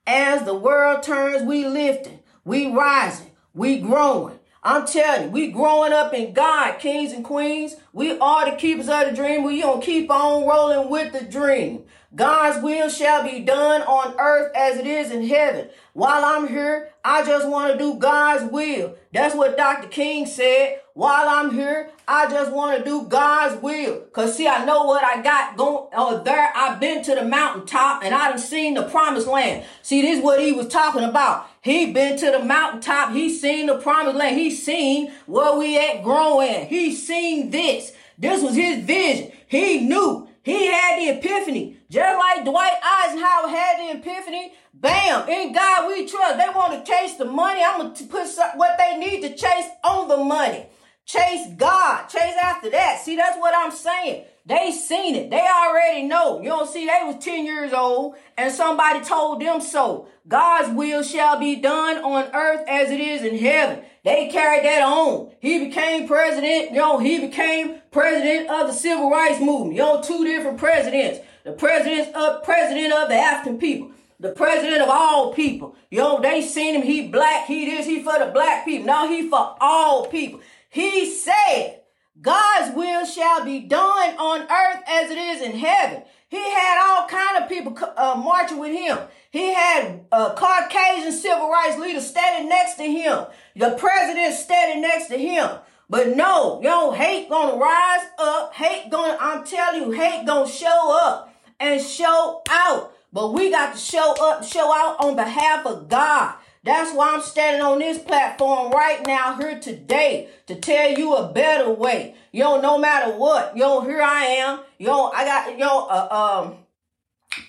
As 0.06 0.44
the 0.44 0.54
world 0.54 1.02
turns, 1.02 1.42
we 1.42 1.66
lifting. 1.66 2.20
We 2.44 2.70
rising. 2.70 3.30
We 3.54 3.78
growing. 3.78 4.38
I'm 4.62 4.86
telling 4.86 5.24
you, 5.24 5.30
we 5.30 5.50
growing 5.50 5.92
up 5.92 6.14
in 6.14 6.32
God, 6.32 6.78
kings 6.78 7.12
and 7.12 7.24
queens. 7.24 7.76
We 7.92 8.18
are 8.18 8.50
the 8.50 8.56
keepers 8.56 8.88
of 8.88 9.06
the 9.06 9.12
dream. 9.12 9.44
We 9.44 9.62
gonna 9.62 9.82
keep 9.82 10.10
on 10.10 10.46
rolling 10.46 10.90
with 10.90 11.12
the 11.12 11.24
dream. 11.24 11.83
God's 12.14 12.62
will 12.62 12.88
shall 12.88 13.24
be 13.24 13.40
done 13.40 13.82
on 13.82 14.14
earth 14.20 14.52
as 14.54 14.78
it 14.78 14.86
is 14.86 15.10
in 15.10 15.26
heaven. 15.26 15.68
While 15.94 16.24
I'm 16.24 16.46
here, 16.46 16.90
I 17.04 17.24
just 17.24 17.48
want 17.48 17.72
to 17.72 17.78
do 17.78 17.94
God's 17.94 18.50
will. 18.52 18.94
That's 19.12 19.34
what 19.34 19.56
Dr. 19.56 19.88
King 19.88 20.26
said. 20.26 20.80
While 20.94 21.28
I'm 21.28 21.52
here, 21.52 21.90
I 22.06 22.30
just 22.30 22.52
want 22.52 22.78
to 22.78 22.84
do 22.84 23.06
God's 23.08 23.60
will. 23.60 24.00
Cause 24.12 24.36
see, 24.36 24.46
I 24.46 24.64
know 24.64 24.84
what 24.84 25.02
I 25.02 25.22
got 25.22 25.56
going 25.56 25.88
oh, 25.92 26.22
there. 26.22 26.52
I've 26.54 26.78
been 26.78 27.02
to 27.02 27.16
the 27.16 27.24
mountaintop 27.24 28.04
and 28.04 28.14
I 28.14 28.30
done 28.30 28.38
seen 28.38 28.74
the 28.74 28.84
promised 28.84 29.26
land. 29.26 29.64
See, 29.82 30.02
this 30.02 30.18
is 30.18 30.24
what 30.24 30.40
he 30.40 30.52
was 30.52 30.68
talking 30.68 31.02
about. 31.02 31.48
He 31.62 31.92
been 31.92 32.16
to 32.18 32.30
the 32.30 32.44
mountaintop. 32.44 33.12
He 33.12 33.28
seen 33.28 33.66
the 33.66 33.78
promised 33.78 34.16
land. 34.16 34.36
He 34.36 34.52
seen 34.52 35.12
where 35.26 35.58
we 35.58 35.78
at 35.78 36.04
growing. 36.04 36.66
He 36.66 36.94
seen 36.94 37.50
this. 37.50 37.92
This 38.16 38.40
was 38.40 38.54
his 38.54 38.84
vision. 38.84 39.32
He 39.48 39.80
knew. 39.80 40.28
He 40.44 40.66
had 40.66 41.00
the 41.00 41.18
epiphany. 41.18 41.78
Just 41.94 42.18
like 42.18 42.44
Dwight 42.44 42.72
Eisenhower 42.82 43.46
had 43.46 43.78
the 43.78 43.98
epiphany. 43.98 44.52
Bam. 44.72 45.28
In 45.28 45.52
God 45.52 45.86
we 45.86 46.08
trust. 46.08 46.38
They 46.38 46.48
want 46.52 46.84
to 46.84 46.90
chase 46.90 47.14
the 47.14 47.24
money. 47.24 47.62
I'm 47.64 47.80
going 47.80 47.94
to 47.94 48.04
put 48.06 48.26
what 48.56 48.76
they 48.76 48.98
need 48.98 49.20
to 49.20 49.28
chase 49.28 49.68
on 49.84 50.08
the 50.08 50.16
money. 50.16 50.66
Chase 51.06 51.46
God. 51.56 52.08
Chase 52.08 52.34
after 52.42 52.68
that. 52.70 53.00
See, 53.04 53.14
that's 53.14 53.38
what 53.38 53.54
I'm 53.56 53.70
saying. 53.70 54.24
They 54.44 54.72
seen 54.72 55.14
it. 55.14 55.30
They 55.30 55.40
already 55.40 56.02
know. 56.02 56.42
You 56.42 56.48
don't 56.48 56.68
see, 56.68 56.84
they 56.84 57.00
was 57.04 57.24
10 57.24 57.46
years 57.46 57.72
old 57.72 58.16
and 58.36 58.52
somebody 58.52 59.00
told 59.04 59.40
them 59.40 59.60
so. 59.60 60.08
God's 60.26 60.74
will 60.74 61.04
shall 61.04 61.38
be 61.38 61.56
done 61.56 61.98
on 61.98 62.34
earth 62.34 62.64
as 62.66 62.90
it 62.90 62.98
is 62.98 63.22
in 63.22 63.38
heaven. 63.38 63.84
They 64.04 64.28
carried 64.30 64.64
that 64.64 64.82
on. 64.82 65.30
He 65.38 65.66
became 65.66 66.08
president. 66.08 66.72
You 66.72 66.78
know, 66.78 66.98
he 66.98 67.20
became 67.20 67.76
president 67.92 68.50
of 68.50 68.66
the 68.66 68.72
civil 68.72 69.10
rights 69.10 69.40
movement. 69.40 69.76
You 69.76 69.82
know, 69.82 70.02
two 70.02 70.24
different 70.24 70.58
presidents. 70.58 71.20
The 71.44 71.52
president's 71.52 72.16
up, 72.16 72.42
president 72.42 72.92
of 72.94 73.10
the 73.10 73.16
African 73.16 73.58
people. 73.58 73.90
The 74.18 74.30
president 74.30 74.80
of 74.80 74.88
all 74.88 75.34
people. 75.34 75.76
Yo, 75.90 76.18
they 76.20 76.40
seen 76.40 76.74
him. 76.74 76.82
He 76.82 77.08
black. 77.08 77.46
He 77.46 77.66
this. 77.66 77.86
He 77.86 78.02
for 78.02 78.18
the 78.18 78.30
black 78.32 78.64
people. 78.64 78.86
No, 78.86 79.06
he 79.06 79.28
for 79.28 79.54
all 79.60 80.06
people. 80.06 80.40
He 80.70 81.04
said, 81.12 81.80
God's 82.18 82.74
will 82.74 83.04
shall 83.04 83.44
be 83.44 83.60
done 83.60 84.16
on 84.16 84.40
earth 84.42 84.84
as 84.88 85.10
it 85.10 85.18
is 85.18 85.42
in 85.42 85.58
heaven. 85.58 86.02
He 86.28 86.38
had 86.38 86.82
all 86.82 87.08
kind 87.08 87.42
of 87.42 87.48
people 87.50 87.76
uh, 87.94 88.14
marching 88.16 88.58
with 88.58 88.72
him. 88.72 88.98
He 89.30 89.52
had 89.52 90.06
uh, 90.10 90.34
Caucasian 90.34 91.12
civil 91.12 91.50
rights 91.50 91.78
leaders 91.78 92.06
standing 92.06 92.48
next 92.48 92.76
to 92.76 92.84
him. 92.84 93.26
The 93.54 93.72
president 93.72 94.34
standing 94.34 94.80
next 94.80 95.08
to 95.08 95.18
him. 95.18 95.50
But 95.90 96.16
no, 96.16 96.62
yo, 96.62 96.92
hate 96.92 97.28
gonna 97.28 97.58
rise 97.58 98.06
up. 98.18 98.54
Hate 98.54 98.90
gonna, 98.90 99.18
I'm 99.20 99.44
telling 99.44 99.82
you, 99.82 99.90
hate 99.90 100.24
gonna 100.26 100.48
show 100.48 100.98
up 101.02 101.33
and 101.60 101.80
show 101.80 102.42
out. 102.50 102.92
But 103.12 103.32
we 103.32 103.50
got 103.50 103.74
to 103.74 103.78
show 103.78 104.14
up, 104.20 104.44
show 104.44 104.72
out 104.74 105.04
on 105.04 105.16
behalf 105.16 105.64
of 105.66 105.88
God. 105.88 106.34
That's 106.64 106.94
why 106.94 107.14
I'm 107.14 107.20
standing 107.20 107.60
on 107.60 107.78
this 107.78 107.98
platform 107.98 108.72
right 108.72 109.06
now 109.06 109.36
here 109.36 109.60
today 109.60 110.30
to 110.46 110.54
tell 110.54 110.92
you 110.92 111.14
a 111.14 111.30
better 111.30 111.70
way. 111.70 112.14
Yo, 112.32 112.60
no 112.60 112.78
matter 112.78 113.12
what, 113.12 113.56
yo, 113.56 113.82
here 113.82 114.00
I 114.00 114.24
am. 114.24 114.60
Yo, 114.78 115.10
I 115.14 115.24
got, 115.24 115.58
yo, 115.58 115.86
uh, 115.86 116.44
um, 116.46 116.56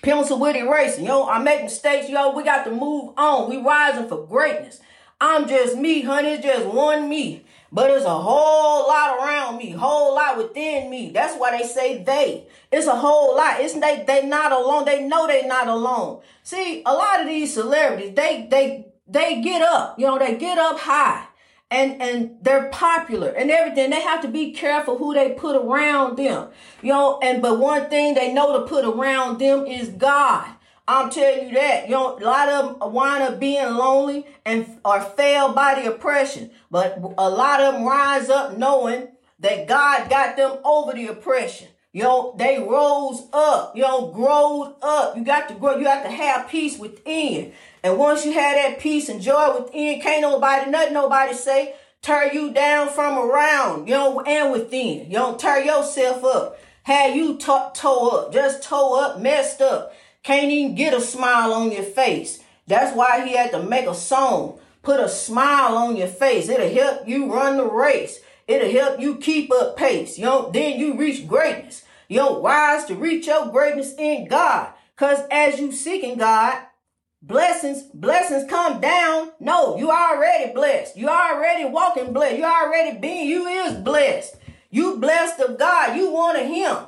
Pencil 0.02 0.38
Woody 0.38 0.62
Racing. 0.62 1.06
Yo, 1.06 1.26
I 1.26 1.38
make 1.38 1.62
mistakes. 1.62 2.08
Yo, 2.10 2.36
we 2.36 2.44
got 2.44 2.64
to 2.64 2.70
move 2.70 3.14
on. 3.16 3.48
We 3.48 3.56
rising 3.56 4.06
for 4.06 4.26
greatness. 4.26 4.80
I'm 5.20 5.48
just 5.48 5.76
me, 5.76 6.02
honey. 6.02 6.34
It's 6.34 6.44
just 6.44 6.66
one 6.66 7.08
me. 7.08 7.44
But 7.72 7.90
it's 7.90 8.04
a 8.04 8.18
whole 8.18 8.86
lot 8.86 9.18
around 9.18 9.58
me, 9.58 9.70
whole 9.70 10.14
lot 10.14 10.38
within 10.38 10.88
me. 10.88 11.10
That's 11.10 11.36
why 11.36 11.56
they 11.56 11.66
say 11.66 12.02
they. 12.02 12.46
It's 12.70 12.86
a 12.86 12.94
whole 12.94 13.36
lot. 13.36 13.60
It's 13.60 13.74
they 13.74 14.04
they 14.06 14.26
not 14.26 14.52
alone. 14.52 14.84
They 14.84 15.04
know 15.04 15.26
they 15.26 15.46
not 15.46 15.68
alone. 15.68 16.20
See, 16.42 16.82
a 16.86 16.92
lot 16.92 17.20
of 17.20 17.26
these 17.26 17.52
celebrities, 17.54 18.14
they 18.14 18.46
they 18.50 18.86
they 19.08 19.40
get 19.42 19.62
up. 19.62 19.98
You 19.98 20.06
know, 20.06 20.18
they 20.18 20.36
get 20.36 20.58
up 20.58 20.78
high. 20.78 21.26
And 21.68 22.00
and 22.00 22.36
they're 22.42 22.70
popular 22.70 23.30
and 23.30 23.50
everything. 23.50 23.90
They 23.90 24.00
have 24.00 24.22
to 24.22 24.28
be 24.28 24.52
careful 24.52 24.98
who 24.98 25.14
they 25.14 25.32
put 25.32 25.56
around 25.56 26.16
them. 26.16 26.50
You 26.80 26.92
know, 26.92 27.18
and 27.20 27.42
but 27.42 27.58
one 27.58 27.90
thing 27.90 28.14
they 28.14 28.32
know 28.32 28.60
to 28.60 28.68
put 28.68 28.84
around 28.84 29.40
them 29.40 29.66
is 29.66 29.88
God. 29.88 30.46
I'm 30.88 31.10
telling 31.10 31.48
you 31.48 31.54
that. 31.54 31.88
You 31.88 31.94
know, 31.94 32.16
a 32.16 32.24
lot 32.24 32.48
of 32.48 32.78
them 32.80 32.92
wind 32.92 33.22
up 33.22 33.40
being 33.40 33.74
lonely 33.74 34.26
and 34.44 34.78
are 34.84 35.00
failed 35.00 35.54
by 35.54 35.80
the 35.80 35.92
oppression. 35.92 36.50
But 36.70 36.98
a 37.18 37.28
lot 37.28 37.60
of 37.60 37.74
them 37.74 37.84
rise 37.84 38.30
up 38.30 38.56
knowing 38.56 39.08
that 39.40 39.66
God 39.66 40.08
got 40.08 40.36
them 40.36 40.58
over 40.64 40.92
the 40.92 41.08
oppression. 41.08 41.68
You 41.92 42.02
know, 42.02 42.34
they 42.38 42.58
rose 42.58 43.22
up, 43.32 43.74
you 43.74 43.80
know, 43.82 44.08
growed 44.08 44.74
up. 44.82 45.16
You 45.16 45.24
got 45.24 45.48
to 45.48 45.54
grow, 45.54 45.78
you 45.78 45.84
got 45.84 46.02
to 46.02 46.10
have 46.10 46.48
peace 46.48 46.78
within. 46.78 47.52
And 47.82 47.98
once 47.98 48.26
you 48.26 48.32
have 48.32 48.54
that 48.54 48.78
peace 48.80 49.08
and 49.08 49.20
joy 49.20 49.58
within, 49.58 50.00
can't 50.02 50.20
nobody, 50.20 50.70
nothing 50.70 50.92
nobody 50.92 51.32
say, 51.32 51.74
tear 52.02 52.32
you 52.32 52.52
down 52.52 52.90
from 52.90 53.18
around, 53.18 53.88
you 53.88 53.94
know, 53.94 54.20
and 54.20 54.52
within. 54.52 55.06
You 55.06 55.16
don't 55.16 55.40
tear 55.40 55.64
yourself 55.64 56.22
up. 56.22 56.58
Have 56.82 57.16
you 57.16 57.38
t- 57.38 57.46
toe 57.74 58.08
up, 58.10 58.32
just 58.32 58.62
toe 58.62 59.00
up, 59.00 59.18
messed 59.18 59.62
up. 59.62 59.92
Can't 60.26 60.50
even 60.50 60.74
get 60.74 60.92
a 60.92 61.00
smile 61.00 61.52
on 61.52 61.70
your 61.70 61.84
face. 61.84 62.40
That's 62.66 62.96
why 62.96 63.24
he 63.24 63.36
had 63.36 63.52
to 63.52 63.62
make 63.62 63.86
a 63.86 63.94
song. 63.94 64.58
Put 64.82 64.98
a 64.98 65.08
smile 65.08 65.76
on 65.76 65.94
your 65.94 66.08
face. 66.08 66.48
It'll 66.48 66.68
help 66.68 67.06
you 67.06 67.32
run 67.32 67.58
the 67.58 67.64
race. 67.64 68.18
It'll 68.48 68.68
help 68.68 68.98
you 68.98 69.18
keep 69.18 69.52
up 69.52 69.76
pace. 69.76 70.18
You 70.18 70.24
know, 70.24 70.50
then 70.50 70.80
you 70.80 70.98
reach 70.98 71.28
greatness. 71.28 71.84
You 72.08 72.16
know, 72.16 72.42
rise 72.42 72.86
to 72.86 72.96
reach 72.96 73.28
your 73.28 73.52
greatness 73.52 73.94
in 73.96 74.26
God. 74.26 74.72
Cause 74.96 75.20
as 75.30 75.60
you 75.60 75.70
seeking 75.70 76.18
God, 76.18 76.60
blessings, 77.22 77.84
blessings 77.94 78.50
come 78.50 78.80
down. 78.80 79.30
No, 79.38 79.78
you 79.78 79.92
already 79.92 80.52
blessed. 80.52 80.96
You 80.96 81.08
already 81.08 81.66
walking 81.66 82.12
blessed. 82.12 82.38
You 82.38 82.44
already 82.46 82.98
being, 82.98 83.28
you 83.28 83.46
is 83.46 83.74
blessed. 83.76 84.34
You 84.70 84.96
blessed 84.96 85.38
of 85.38 85.56
God. 85.56 85.96
You 85.96 86.10
wanted 86.10 86.48
him. 86.48 86.78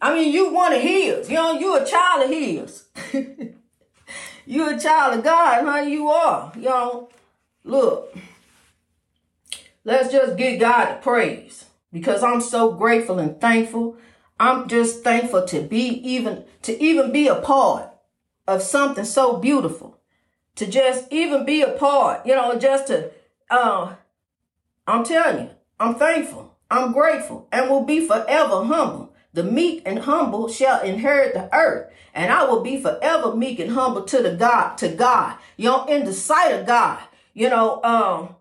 I 0.00 0.14
mean, 0.14 0.32
you 0.32 0.52
one 0.52 0.72
of 0.72 0.80
his. 0.80 1.28
You 1.28 1.36
know, 1.36 1.58
you 1.58 1.76
a 1.76 1.84
child 1.84 2.24
of 2.24 2.30
his. 2.30 2.84
you 4.46 4.68
a 4.68 4.78
child 4.78 5.18
of 5.18 5.24
God, 5.24 5.64
honey. 5.64 5.92
You 5.92 6.08
are. 6.08 6.52
You 6.56 6.62
know, 6.62 7.08
look. 7.64 8.16
Let's 9.84 10.12
just 10.12 10.36
give 10.36 10.60
God 10.60 10.90
the 10.90 11.02
praise 11.02 11.64
because 11.92 12.22
I'm 12.22 12.40
so 12.40 12.72
grateful 12.72 13.18
and 13.18 13.40
thankful. 13.40 13.96
I'm 14.38 14.68
just 14.68 15.02
thankful 15.02 15.46
to 15.46 15.62
be 15.62 15.86
even 16.08 16.44
to 16.62 16.80
even 16.82 17.10
be 17.10 17.26
a 17.28 17.36
part 17.36 17.90
of 18.46 18.62
something 18.62 19.04
so 19.04 19.38
beautiful. 19.38 19.98
To 20.56 20.66
just 20.66 21.12
even 21.12 21.44
be 21.44 21.62
a 21.62 21.70
part, 21.70 22.26
you 22.26 22.34
know, 22.34 22.58
just 22.58 22.88
to 22.88 23.10
uh 23.50 23.94
I'm 24.86 25.04
telling 25.04 25.44
you, 25.46 25.50
I'm 25.80 25.94
thankful. 25.94 26.56
I'm 26.70 26.92
grateful 26.92 27.48
and 27.50 27.70
will 27.70 27.84
be 27.84 28.06
forever 28.06 28.64
humble 28.64 29.07
the 29.32 29.44
meek 29.44 29.82
and 29.86 30.00
humble 30.00 30.48
shall 30.48 30.82
inherit 30.82 31.34
the 31.34 31.54
earth. 31.54 31.92
And 32.14 32.32
I 32.32 32.44
will 32.44 32.62
be 32.62 32.80
forever 32.80 33.34
meek 33.34 33.58
and 33.58 33.72
humble 33.72 34.02
to 34.04 34.22
the 34.22 34.34
God, 34.34 34.76
to 34.78 34.88
God. 34.88 35.36
You 35.56 35.66
know, 35.66 35.84
in 35.86 36.04
the 36.04 36.12
sight 36.12 36.50
of 36.50 36.66
God. 36.66 37.00
You 37.34 37.50
know, 37.50 37.82
um, 37.84 38.34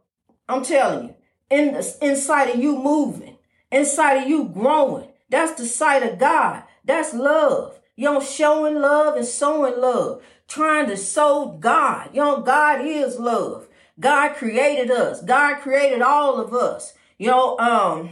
I'm 0.49 0.63
telling 0.63 1.09
you, 1.09 1.15
in 1.49 1.73
the 1.73 1.97
inside 2.01 2.49
of 2.49 2.59
you 2.59 2.77
moving, 2.77 3.37
inside 3.71 4.23
of 4.23 4.29
you 4.29 4.45
growing. 4.45 5.09
That's 5.29 5.59
the 5.59 5.65
sight 5.65 6.03
of 6.03 6.17
God. 6.17 6.63
That's 6.83 7.13
love. 7.13 7.79
You 7.95 8.05
know, 8.05 8.21
showing 8.21 8.75
love 8.75 9.15
and 9.15 9.25
sowing 9.25 9.79
love. 9.79 10.23
Trying 10.47 10.87
to 10.87 10.97
sow 10.97 11.57
God. 11.59 12.09
You 12.13 12.21
know, 12.21 12.41
God 12.41 12.85
is 12.85 13.19
love. 13.19 13.67
God 13.99 14.35
created 14.35 14.91
us. 14.91 15.21
God 15.21 15.59
created 15.61 16.01
all 16.01 16.39
of 16.39 16.53
us. 16.53 16.93
You 17.17 17.31
know, 17.31 17.57
um, 17.59 18.11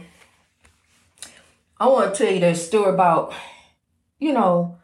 I 1.78 1.88
want 1.88 2.14
to 2.14 2.24
tell 2.24 2.32
you 2.32 2.40
that 2.40 2.56
story 2.56 2.92
about, 2.92 3.34
you 4.18 4.32
know, 4.32 4.78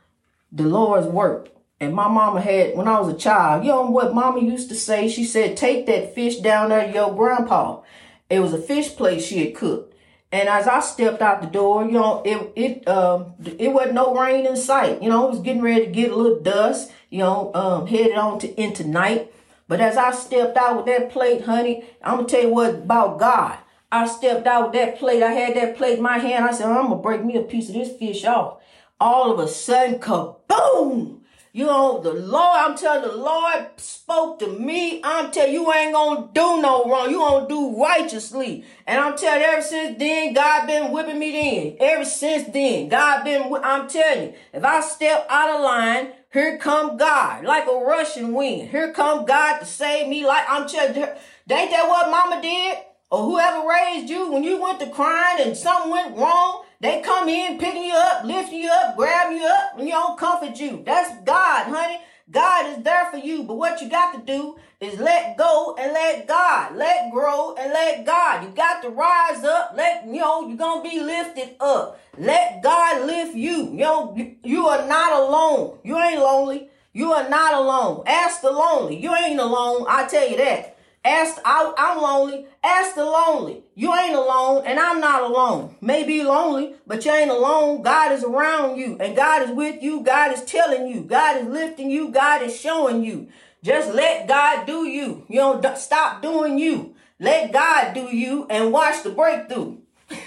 the 0.50 0.64
Lord's 0.64 1.06
work. 1.06 1.48
And 1.80 1.94
my 1.94 2.06
mama 2.06 2.40
had, 2.40 2.76
when 2.76 2.86
I 2.86 3.00
was 3.00 3.12
a 3.12 3.16
child, 3.18 3.64
you 3.64 3.70
know 3.70 3.90
what 3.90 4.14
mama 4.14 4.40
used 4.40 4.68
to 4.68 4.74
say? 4.74 5.08
She 5.08 5.24
said, 5.24 5.56
take 5.56 5.86
that 5.86 6.14
fish 6.14 6.36
down 6.36 6.68
there 6.68 6.86
to 6.86 6.92
your 6.92 7.14
grandpa. 7.14 7.80
It 8.28 8.40
was 8.40 8.52
a 8.52 8.60
fish 8.60 8.94
plate 8.94 9.22
she 9.22 9.44
had 9.44 9.54
cooked. 9.54 9.94
And 10.30 10.48
as 10.48 10.66
I 10.66 10.80
stepped 10.80 11.20
out 11.20 11.42
the 11.42 11.48
door, 11.48 11.84
you 11.84 11.92
know, 11.92 12.22
it 12.24 12.52
it 12.56 12.88
um 12.88 13.34
it 13.58 13.70
wasn't 13.70 13.94
no 13.94 14.14
rain 14.14 14.46
in 14.46 14.56
sight. 14.56 15.02
You 15.02 15.10
know, 15.10 15.26
it 15.26 15.30
was 15.32 15.40
getting 15.40 15.60
ready 15.60 15.84
to 15.84 15.92
get 15.92 16.10
a 16.10 16.16
little 16.16 16.40
dust, 16.40 16.90
you 17.10 17.18
know, 17.18 17.52
um, 17.54 17.86
headed 17.86 18.16
on 18.16 18.38
to 18.38 18.60
into 18.60 18.86
night. 18.86 19.30
But 19.68 19.82
as 19.82 19.98
I 19.98 20.10
stepped 20.12 20.56
out 20.56 20.76
with 20.76 20.86
that 20.86 21.10
plate, 21.10 21.44
honey, 21.44 21.84
I'm 22.02 22.16
gonna 22.16 22.28
tell 22.28 22.42
you 22.42 22.48
what 22.48 22.74
about 22.76 23.18
God. 23.18 23.58
I 23.92 24.06
stepped 24.08 24.46
out 24.46 24.64
with 24.64 24.80
that 24.80 24.98
plate. 24.98 25.22
I 25.22 25.32
had 25.32 25.54
that 25.54 25.76
plate 25.76 25.98
in 25.98 26.02
my 26.02 26.16
hand. 26.16 26.46
I 26.46 26.52
said, 26.52 26.66
oh, 26.66 26.72
I'm 26.72 26.86
going 26.86 26.98
to 26.98 27.02
break 27.02 27.24
me 27.24 27.36
a 27.36 27.42
piece 27.42 27.68
of 27.68 27.74
this 27.74 27.94
fish 27.96 28.24
off. 28.24 28.62
All 28.98 29.30
of 29.30 29.38
a 29.38 29.46
sudden, 29.46 30.00
kaboom! 30.00 31.18
You 31.54 31.66
know, 31.66 32.00
the 32.00 32.14
Lord, 32.14 32.56
I'm 32.56 32.78
telling 32.78 33.06
the 33.06 33.14
Lord 33.14 33.66
spoke 33.76 34.38
to 34.38 34.46
me. 34.46 35.02
I'm 35.04 35.30
telling 35.30 35.52
you, 35.52 35.60
you 35.60 35.72
ain't 35.74 35.92
gonna 35.92 36.30
do 36.32 36.62
no 36.62 36.86
wrong. 36.86 37.10
You 37.10 37.18
gonna 37.18 37.46
do 37.46 37.78
righteously. 37.78 38.64
And 38.86 38.98
I'm 38.98 39.18
telling 39.18 39.42
you, 39.42 39.46
ever 39.48 39.60
since 39.60 39.98
then, 39.98 40.32
God 40.32 40.66
been 40.66 40.92
whipping 40.92 41.18
me 41.18 41.32
then. 41.32 41.76
Ever 41.78 42.06
since 42.06 42.50
then, 42.50 42.88
God 42.88 43.24
been, 43.24 43.52
I'm 43.62 43.86
telling 43.86 44.28
you, 44.28 44.34
if 44.54 44.64
I 44.64 44.80
step 44.80 45.26
out 45.28 45.50
of 45.50 45.60
line, 45.60 46.12
here 46.32 46.56
come 46.56 46.96
God, 46.96 47.44
like 47.44 47.68
a 47.68 47.84
rushing 47.84 48.32
wind. 48.32 48.70
Here 48.70 48.90
come 48.94 49.26
God 49.26 49.58
to 49.58 49.66
save 49.66 50.08
me. 50.08 50.24
Like 50.24 50.46
I'm 50.48 50.66
telling 50.66 50.96
you, 50.96 51.02
ain't 51.02 51.70
that 51.70 51.86
what 51.86 52.10
mama 52.10 52.40
did? 52.40 52.78
Or 53.12 53.24
whoever 53.24 53.68
raised 53.68 54.08
you 54.08 54.32
when 54.32 54.42
you 54.42 54.58
went 54.60 54.80
to 54.80 54.88
crying 54.88 55.46
and 55.46 55.54
something 55.54 55.90
went 55.90 56.16
wrong, 56.16 56.64
they 56.80 57.02
come 57.02 57.28
in, 57.28 57.58
picking 57.58 57.84
you 57.84 57.94
up, 57.94 58.24
lifting 58.24 58.60
you 58.60 58.70
up, 58.70 58.96
grab 58.96 59.30
you 59.30 59.44
up, 59.44 59.78
and 59.78 59.86
you 59.86 59.92
don't 59.92 60.18
comfort 60.18 60.58
you. 60.58 60.82
That's 60.86 61.22
God, 61.22 61.66
honey. 61.66 62.00
God 62.30 62.70
is 62.78 62.82
there 62.82 63.10
for 63.10 63.18
you. 63.18 63.42
But 63.42 63.56
what 63.56 63.82
you 63.82 63.90
got 63.90 64.14
to 64.14 64.20
do 64.20 64.56
is 64.80 64.98
let 64.98 65.36
go 65.36 65.76
and 65.78 65.92
let 65.92 66.26
God. 66.26 66.74
Let 66.74 67.12
grow 67.12 67.54
and 67.54 67.70
let 67.70 68.06
God. 68.06 68.44
You 68.44 68.48
got 68.48 68.80
to 68.82 68.88
rise 68.88 69.44
up. 69.44 69.74
Let, 69.76 70.06
you 70.06 70.20
know, 70.20 70.48
you're 70.48 70.56
to 70.56 70.80
be 70.82 70.98
lifted 70.98 71.56
up. 71.60 72.00
Let 72.16 72.62
God 72.62 73.06
lift 73.06 73.36
you. 73.36 73.72
You 73.72 73.76
know, 73.76 74.34
you 74.42 74.68
are 74.68 74.88
not 74.88 75.12
alone. 75.20 75.78
You 75.84 75.98
ain't 75.98 76.18
lonely. 76.18 76.70
You 76.94 77.12
are 77.12 77.28
not 77.28 77.52
alone. 77.52 78.04
Ask 78.06 78.40
the 78.40 78.50
lonely. 78.50 78.98
You 78.98 79.14
ain't 79.14 79.38
alone. 79.38 79.84
I 79.86 80.06
tell 80.06 80.26
you 80.26 80.38
that. 80.38 80.71
Ask, 81.04 81.40
I, 81.44 81.72
I'm 81.76 82.00
lonely. 82.00 82.46
Ask 82.62 82.94
the 82.94 83.04
lonely. 83.04 83.64
You 83.74 83.92
ain't 83.92 84.14
alone, 84.14 84.62
and 84.64 84.78
I'm 84.78 85.00
not 85.00 85.22
alone. 85.22 85.74
May 85.80 86.04
be 86.04 86.22
lonely, 86.22 86.76
but 86.86 87.04
you 87.04 87.10
ain't 87.10 87.30
alone. 87.30 87.82
God 87.82 88.12
is 88.12 88.22
around 88.22 88.76
you, 88.76 88.96
and 89.00 89.16
God 89.16 89.42
is 89.42 89.50
with 89.50 89.82
you. 89.82 90.02
God 90.02 90.32
is 90.32 90.44
telling 90.44 90.86
you. 90.86 91.02
God 91.02 91.40
is 91.40 91.48
lifting 91.48 91.90
you. 91.90 92.10
God 92.10 92.42
is 92.42 92.58
showing 92.58 93.02
you. 93.02 93.28
Just 93.64 93.92
let 93.92 94.28
God 94.28 94.64
do 94.64 94.86
you. 94.86 95.24
You 95.28 95.40
don't 95.40 95.76
stop 95.76 96.22
doing 96.22 96.58
you. 96.58 96.94
Let 97.18 97.52
God 97.52 97.94
do 97.94 98.14
you 98.14 98.46
and 98.48 98.72
watch 98.72 99.02
the 99.02 99.10
breakthrough. 99.10 99.78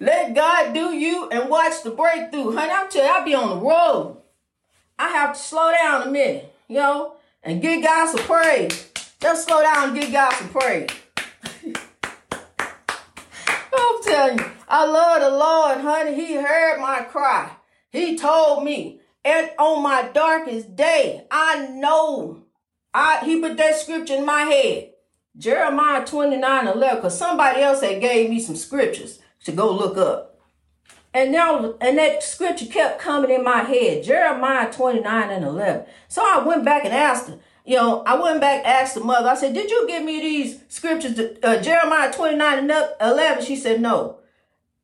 Let 0.00 0.34
God 0.34 0.72
do 0.72 0.92
you 0.94 1.28
and 1.30 1.48
watch 1.48 1.82
the 1.82 1.90
breakthrough. 1.90 2.54
Honey, 2.54 2.72
I'm 2.72 2.88
telling 2.88 3.08
you, 3.08 3.14
I 3.14 3.24
be 3.24 3.34
on 3.34 3.48
the 3.50 3.64
road. 3.64 4.18
I 4.98 5.08
have 5.10 5.34
to 5.34 5.40
slow 5.40 5.72
down 5.72 6.02
a 6.02 6.10
minute, 6.10 6.54
you 6.68 6.76
know, 6.76 7.16
and 7.42 7.60
give 7.60 7.82
God 7.82 8.08
some 8.08 8.24
praise. 8.26 8.92
Just 9.24 9.48
slow 9.48 9.62
down 9.62 9.88
and 9.88 9.98
give 9.98 10.12
God 10.12 10.34
some 10.34 10.50
praise. 10.50 10.90
I'm 13.48 14.02
telling 14.02 14.38
you, 14.38 14.44
I 14.68 14.84
love 14.84 15.20
the 15.22 15.30
Lord, 15.30 15.80
honey. 15.80 16.14
He 16.14 16.34
heard 16.34 16.78
my 16.78 17.00
cry. 17.04 17.52
He 17.88 18.18
told 18.18 18.64
me, 18.64 19.00
and 19.24 19.50
on 19.58 19.82
my 19.82 20.10
darkest 20.12 20.76
day, 20.76 21.26
I 21.30 21.68
know. 21.68 22.42
I 22.92 23.24
he 23.24 23.40
put 23.40 23.56
that 23.56 23.76
scripture 23.76 24.16
in 24.16 24.26
my 24.26 24.42
head. 24.42 24.90
Jeremiah 25.38 26.04
29 26.04 26.66
11, 26.66 26.96
because 26.96 27.16
somebody 27.18 27.62
else 27.62 27.80
had 27.80 28.02
gave 28.02 28.28
me 28.28 28.40
some 28.40 28.56
scriptures 28.56 29.20
to 29.44 29.52
go 29.52 29.72
look 29.72 29.96
up. 29.96 30.38
And 31.14 31.32
now, 31.32 31.76
and 31.80 31.96
that 31.96 32.22
scripture 32.22 32.66
kept 32.66 33.00
coming 33.00 33.30
in 33.30 33.42
my 33.42 33.62
head, 33.62 34.04
Jeremiah 34.04 34.70
29 34.70 35.30
and 35.30 35.46
11. 35.46 35.86
So 36.08 36.22
I 36.22 36.44
went 36.46 36.62
back 36.66 36.84
and 36.84 36.92
asked 36.92 37.30
her, 37.30 37.38
you 37.64 37.76
know, 37.76 38.02
I 38.02 38.20
went 38.20 38.40
back, 38.40 38.64
asked 38.64 38.94
the 38.94 39.00
mother, 39.00 39.28
I 39.28 39.34
said, 39.36 39.54
did 39.54 39.70
you 39.70 39.86
give 39.88 40.04
me 40.04 40.20
these 40.20 40.60
scriptures, 40.68 41.14
to, 41.14 41.46
uh, 41.46 41.62
Jeremiah 41.62 42.12
29 42.12 42.58
and 42.58 42.70
up 42.70 42.96
11? 43.00 43.44
She 43.44 43.56
said, 43.56 43.80
no. 43.80 44.18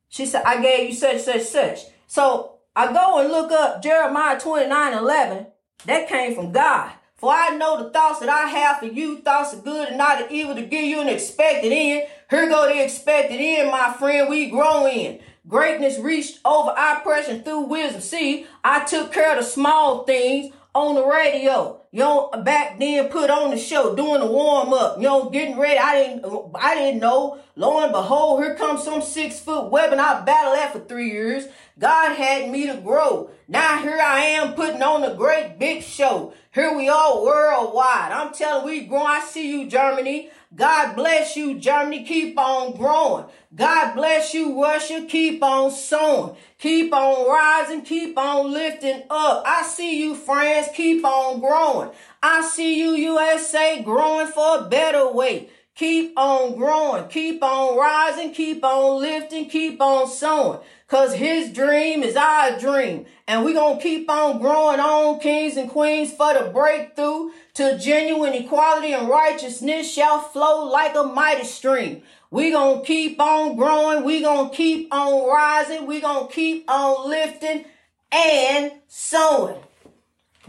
She 0.08 0.24
said, 0.26 0.42
I 0.44 0.62
gave 0.62 0.88
you 0.88 0.94
such, 0.94 1.20
such, 1.20 1.42
such. 1.42 1.80
So 2.06 2.54
I 2.74 2.92
go 2.92 3.18
and 3.18 3.28
look 3.28 3.52
up 3.52 3.82
Jeremiah 3.82 4.40
29 4.40 4.94
11. 4.94 5.46
That 5.86 6.08
came 6.08 6.34
from 6.34 6.52
God. 6.52 6.92
For 7.16 7.30
I 7.30 7.50
know 7.50 7.82
the 7.82 7.90
thoughts 7.90 8.20
that 8.20 8.30
I 8.30 8.48
have 8.48 8.78
for 8.78 8.86
you, 8.86 9.18
thoughts 9.18 9.52
of 9.52 9.62
good 9.62 9.88
and 9.88 9.98
not 9.98 10.22
of 10.22 10.30
evil 10.30 10.54
to 10.54 10.62
give 10.62 10.84
you 10.84 11.00
an 11.00 11.08
expected 11.08 11.70
end. 11.70 12.08
Here 12.30 12.48
go 12.48 12.66
the 12.66 12.82
expected 12.82 13.40
end, 13.40 13.70
my 13.70 13.92
friend, 13.92 14.30
we 14.30 14.48
grow 14.48 14.86
in. 14.86 15.20
Greatness 15.46 15.98
reached 15.98 16.38
over 16.46 16.70
our 16.70 16.98
oppression 16.98 17.42
through 17.42 17.66
wisdom. 17.66 18.00
See, 18.00 18.46
I 18.64 18.84
took 18.84 19.12
care 19.12 19.32
of 19.32 19.44
the 19.44 19.50
small 19.50 20.04
things 20.04 20.54
on 20.74 20.94
the 20.94 21.04
radio. 21.04 21.79
You 21.92 21.98
know, 21.98 22.30
back 22.44 22.78
then 22.78 23.08
put 23.08 23.30
on 23.30 23.50
the 23.50 23.58
show, 23.58 23.96
doing 23.96 24.20
the 24.20 24.26
warm 24.26 24.72
up, 24.72 24.98
you 24.98 25.02
know, 25.02 25.28
getting 25.28 25.58
ready. 25.58 25.76
I 25.76 25.94
didn't 25.96 26.52
I 26.54 26.76
didn't 26.76 27.00
know. 27.00 27.40
Lo 27.56 27.82
and 27.82 27.90
behold, 27.90 28.44
here 28.44 28.54
comes 28.54 28.84
some 28.84 29.02
six 29.02 29.40
foot 29.40 29.72
weapon 29.72 29.98
I 29.98 30.20
battled 30.20 30.56
that 30.56 30.72
for 30.72 30.78
three 30.78 31.10
years. 31.10 31.46
God 31.80 32.14
had 32.14 32.48
me 32.48 32.68
to 32.68 32.76
grow. 32.76 33.30
Now 33.48 33.82
here 33.82 33.98
I 34.00 34.20
am 34.20 34.54
putting 34.54 34.82
on 34.82 35.02
a 35.02 35.16
great 35.16 35.58
big 35.58 35.82
show. 35.82 36.32
Here 36.52 36.76
we 36.76 36.88
are 36.88 37.24
worldwide. 37.24 38.12
I'm 38.12 38.32
telling 38.32 38.66
we 38.66 38.86
growing. 38.86 39.06
I 39.06 39.20
see 39.20 39.50
you, 39.50 39.68
Germany. 39.68 40.30
God 40.54 40.94
bless 40.94 41.36
you, 41.36 41.58
Germany. 41.58 42.04
Keep 42.04 42.38
on 42.38 42.76
growing. 42.76 43.24
God 43.54 43.94
bless 43.94 44.34
you, 44.34 44.62
Russia. 44.62 45.06
Keep 45.08 45.42
on 45.42 45.70
sowing. 45.70 46.36
Keep 46.58 46.92
on 46.92 47.28
rising. 47.28 47.82
Keep 47.82 48.18
on 48.18 48.52
lifting 48.52 49.02
up. 49.08 49.42
I 49.46 49.62
see 49.62 50.00
you, 50.02 50.14
France. 50.14 50.68
Keep 50.74 51.04
on 51.04 51.40
growing. 51.40 51.79
I 52.22 52.42
see 52.42 52.78
you, 52.78 52.92
USA, 52.92 53.82
growing 53.82 54.28
for 54.28 54.58
a 54.58 54.68
better 54.68 55.10
way. 55.10 55.50
Keep 55.80 56.18
on 56.18 56.56
growing. 56.56 57.08
Keep 57.08 57.42
on 57.42 57.78
rising. 57.78 58.34
Keep 58.34 58.62
on 58.62 59.00
lifting. 59.00 59.48
Keep 59.48 59.80
on 59.80 60.08
sowing. 60.08 60.60
Cause 60.88 61.14
his 61.14 61.52
dream 61.52 62.02
is 62.02 62.16
our 62.16 62.58
dream. 62.58 63.06
And 63.26 63.44
going 63.54 63.78
to 63.78 63.82
keep 63.82 64.10
on 64.10 64.40
growing 64.40 64.78
on 64.78 65.20
kings 65.20 65.56
and 65.56 65.70
queens 65.70 66.12
for 66.12 66.34
the 66.34 66.50
breakthrough 66.50 67.30
to 67.54 67.78
genuine 67.78 68.34
equality 68.34 68.92
and 68.92 69.08
righteousness 69.08 69.90
shall 69.90 70.18
flow 70.20 70.68
like 70.68 70.94
a 70.96 71.04
mighty 71.04 71.44
stream. 71.44 72.02
Going 72.30 72.80
to 72.80 72.86
keep 72.86 73.18
on 73.18 73.56
growing. 73.56 74.02
Going 74.02 74.50
to 74.50 74.54
keep 74.54 74.92
on 74.92 75.30
rising. 75.30 75.86
Going 75.86 76.28
to 76.28 76.34
keep 76.34 76.68
on 76.68 77.08
lifting 77.08 77.64
and 78.12 78.72
sowing. 78.86 79.62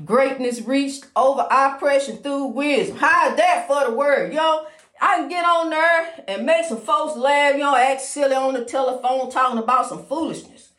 Greatness 0.05 0.61
reached 0.61 1.05
over 1.15 1.45
oppression 1.51 2.17
through 2.17 2.47
wisdom. 2.47 2.97
How 2.97 3.29
is 3.29 3.37
that 3.37 3.67
for 3.67 3.89
the 3.89 3.95
word? 3.95 4.33
Yo, 4.33 4.65
I 5.01 5.17
can 5.17 5.29
get 5.29 5.45
on 5.45 5.69
there 5.69 6.23
and 6.27 6.45
make 6.45 6.65
some 6.65 6.79
folks 6.79 7.17
laugh, 7.17 7.53
you 7.53 7.59
know, 7.59 7.75
act 7.75 8.01
silly 8.01 8.35
on 8.35 8.53
the 8.53 8.63
telephone 8.63 9.29
talking 9.29 9.59
about 9.59 9.87
some 9.87 10.05
foolishness. 10.05 10.71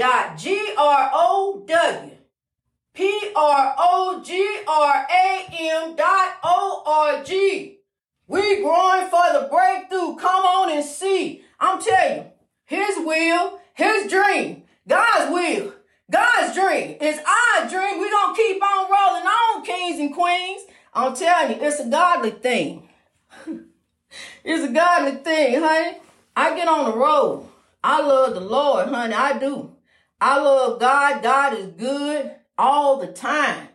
www.grow 0.00 2.10
P 2.94 3.32
R 3.36 3.74
O 3.78 4.22
G 4.24 4.58
R 4.66 5.06
A 5.10 5.46
M 5.50 5.94
dot 5.96 6.36
O 6.42 6.82
R 6.86 7.22
G. 7.24 7.78
We 8.26 8.62
growing 8.62 9.08
for 9.08 9.32
the 9.32 9.48
breakthrough. 9.50 10.16
Come 10.16 10.44
on 10.44 10.72
and 10.72 10.84
see. 10.84 11.44
I'm 11.58 11.80
telling 11.80 12.18
you, 12.18 12.26
his 12.64 12.96
will, 12.98 13.60
his 13.74 14.10
dream, 14.10 14.64
God's 14.88 15.32
will, 15.32 15.74
God's 16.10 16.54
dream 16.54 16.96
is 17.00 17.18
our 17.18 17.68
dream. 17.68 17.98
Going 17.98 18.10
to 18.10 18.32
keep 18.36 18.62
on 18.62 18.90
rolling 18.90 19.26
on, 19.26 19.64
kings 19.64 20.00
and 20.00 20.14
queens. 20.14 20.62
I'm 20.94 21.14
telling 21.14 21.58
you, 21.58 21.66
it's 21.66 21.80
a 21.80 21.88
godly 21.88 22.30
thing. 22.30 22.88
it's 24.44 24.64
a 24.64 24.72
godly 24.72 25.16
thing, 25.22 25.60
honey. 25.60 25.98
I 26.36 26.54
get 26.56 26.68
on 26.68 26.90
the 26.90 26.96
road. 26.96 27.46
I 27.84 28.00
love 28.02 28.34
the 28.34 28.40
Lord, 28.40 28.88
honey. 28.88 29.14
I 29.14 29.38
do. 29.38 29.76
I 30.20 30.38
love 30.38 30.80
God. 30.80 31.22
God 31.22 31.58
is 31.58 31.66
good 31.68 32.32
all 32.58 32.98
the 32.98 33.06
time. 33.06 33.68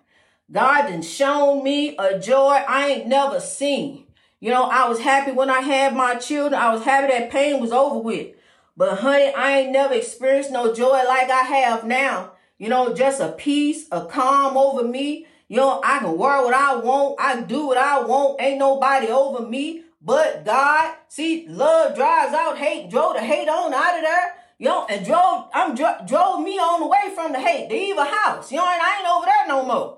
God 0.51 0.89
has 0.89 1.09
shown 1.09 1.63
me 1.63 1.95
a 1.97 2.19
joy 2.19 2.63
I 2.67 2.89
ain't 2.89 3.07
never 3.07 3.39
seen. 3.39 4.05
You 4.39 4.51
know, 4.51 4.65
I 4.65 4.87
was 4.87 4.99
happy 4.99 5.31
when 5.31 5.49
I 5.49 5.61
had 5.61 5.95
my 5.95 6.15
children. 6.15 6.61
I 6.61 6.73
was 6.73 6.83
happy 6.83 7.07
that 7.07 7.31
pain 7.31 7.59
was 7.59 7.71
over 7.71 7.97
with. 7.97 8.35
But 8.77 8.99
honey, 8.99 9.33
I 9.33 9.59
ain't 9.59 9.71
never 9.71 9.93
experienced 9.93 10.51
no 10.51 10.73
joy 10.73 11.03
like 11.07 11.29
I 11.31 11.41
have 11.41 11.83
now. 11.83 12.33
You 12.57 12.69
know, 12.69 12.93
just 12.93 13.21
a 13.21 13.31
peace, 13.31 13.87
a 13.91 14.05
calm 14.05 14.55
over 14.55 14.83
me. 14.83 15.25
You 15.47 15.57
know, 15.57 15.81
I 15.83 15.99
can 15.99 16.17
wear 16.17 16.43
what 16.43 16.53
I 16.53 16.75
want. 16.75 17.19
I 17.19 17.35
can 17.35 17.47
do 17.47 17.67
what 17.67 17.77
I 17.77 18.03
want. 18.03 18.41
Ain't 18.41 18.59
nobody 18.59 19.07
over 19.07 19.47
me 19.47 19.85
but 20.05 20.45
God. 20.45 20.95
See, 21.07 21.47
love 21.47 21.95
drives 21.95 22.33
out 22.33 22.57
hate, 22.59 22.91
drove 22.91 23.15
the 23.15 23.21
hate 23.21 23.49
on 23.49 23.73
out 23.73 23.97
of 23.97 24.03
there. 24.03 24.35
Know, 24.57 24.85
and 24.89 25.05
drove, 25.05 25.45
I'm 25.53 25.75
drove 25.75 26.41
me 26.41 26.57
on 26.57 26.81
away 26.81 27.13
from 27.13 27.33
the 27.33 27.39
hate, 27.39 27.69
the 27.69 27.75
evil 27.75 28.05
house. 28.05 28.51
You 28.51 28.57
know, 28.57 28.67
and 28.67 28.81
I 28.81 28.99
ain't 28.99 29.07
over 29.07 29.25
there 29.25 29.47
no 29.47 29.65
more. 29.65 29.97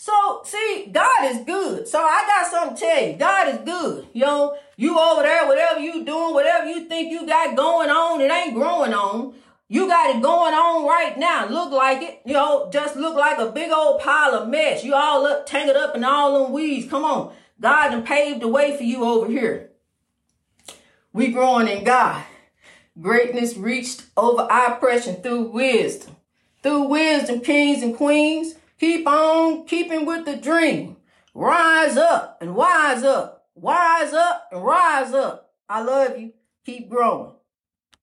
So, 0.00 0.42
see, 0.44 0.88
God 0.92 1.24
is 1.24 1.44
good. 1.44 1.88
So 1.88 1.98
I 1.98 2.24
got 2.26 2.50
something 2.50 2.76
to 2.76 2.80
tell 2.80 3.04
you. 3.04 3.16
God 3.16 3.48
is 3.48 3.58
good. 3.58 4.06
Yo, 4.12 4.56
you 4.76 4.98
over 4.98 5.22
there, 5.22 5.46
whatever 5.46 5.80
you 5.80 6.04
doing, 6.04 6.34
whatever 6.34 6.66
you 6.66 6.84
think 6.84 7.10
you 7.10 7.26
got 7.26 7.56
going 7.56 7.90
on, 7.90 8.20
it 8.20 8.30
ain't 8.30 8.54
growing 8.54 8.94
on. 8.94 9.34
You 9.66 9.88
got 9.88 10.14
it 10.14 10.22
going 10.22 10.54
on 10.54 10.86
right 10.86 11.18
now. 11.18 11.48
Look 11.48 11.72
like 11.72 12.00
it. 12.00 12.20
You 12.24 12.32
know, 12.32 12.70
just 12.72 12.96
look 12.96 13.16
like 13.16 13.38
a 13.38 13.50
big 13.50 13.70
old 13.70 14.00
pile 14.00 14.34
of 14.34 14.48
mess. 14.48 14.84
You 14.84 14.94
all 14.94 15.26
up, 15.26 15.46
tangled 15.46 15.76
up 15.76 15.94
in 15.94 16.04
all 16.04 16.44
them 16.44 16.52
weeds. 16.52 16.88
Come 16.88 17.04
on. 17.04 17.34
God 17.60 17.90
done 17.90 18.04
paved 18.04 18.40
the 18.40 18.48
way 18.48 18.76
for 18.76 18.84
you 18.84 19.04
over 19.04 19.30
here. 19.30 19.70
We 21.12 21.32
growing 21.32 21.66
in 21.66 21.84
God. 21.84 22.24
Greatness 23.00 23.56
reached 23.56 24.04
over 24.16 24.48
oppression 24.50 25.16
through 25.16 25.50
wisdom. 25.50 26.16
Through 26.62 26.84
wisdom, 26.84 27.40
kings 27.40 27.82
and 27.82 27.96
queens, 27.96 28.54
Keep 28.78 29.08
on 29.08 29.66
keeping 29.66 30.06
with 30.06 30.24
the 30.24 30.36
dream. 30.36 30.96
Rise 31.34 31.96
up 31.96 32.38
and 32.40 32.54
wise 32.54 33.02
up. 33.02 33.46
Wise 33.56 34.12
up 34.12 34.48
and 34.52 34.62
rise 34.64 35.12
up. 35.12 35.50
I 35.68 35.82
love 35.82 36.16
you. 36.18 36.32
Keep 36.64 36.88
growing. 36.88 37.32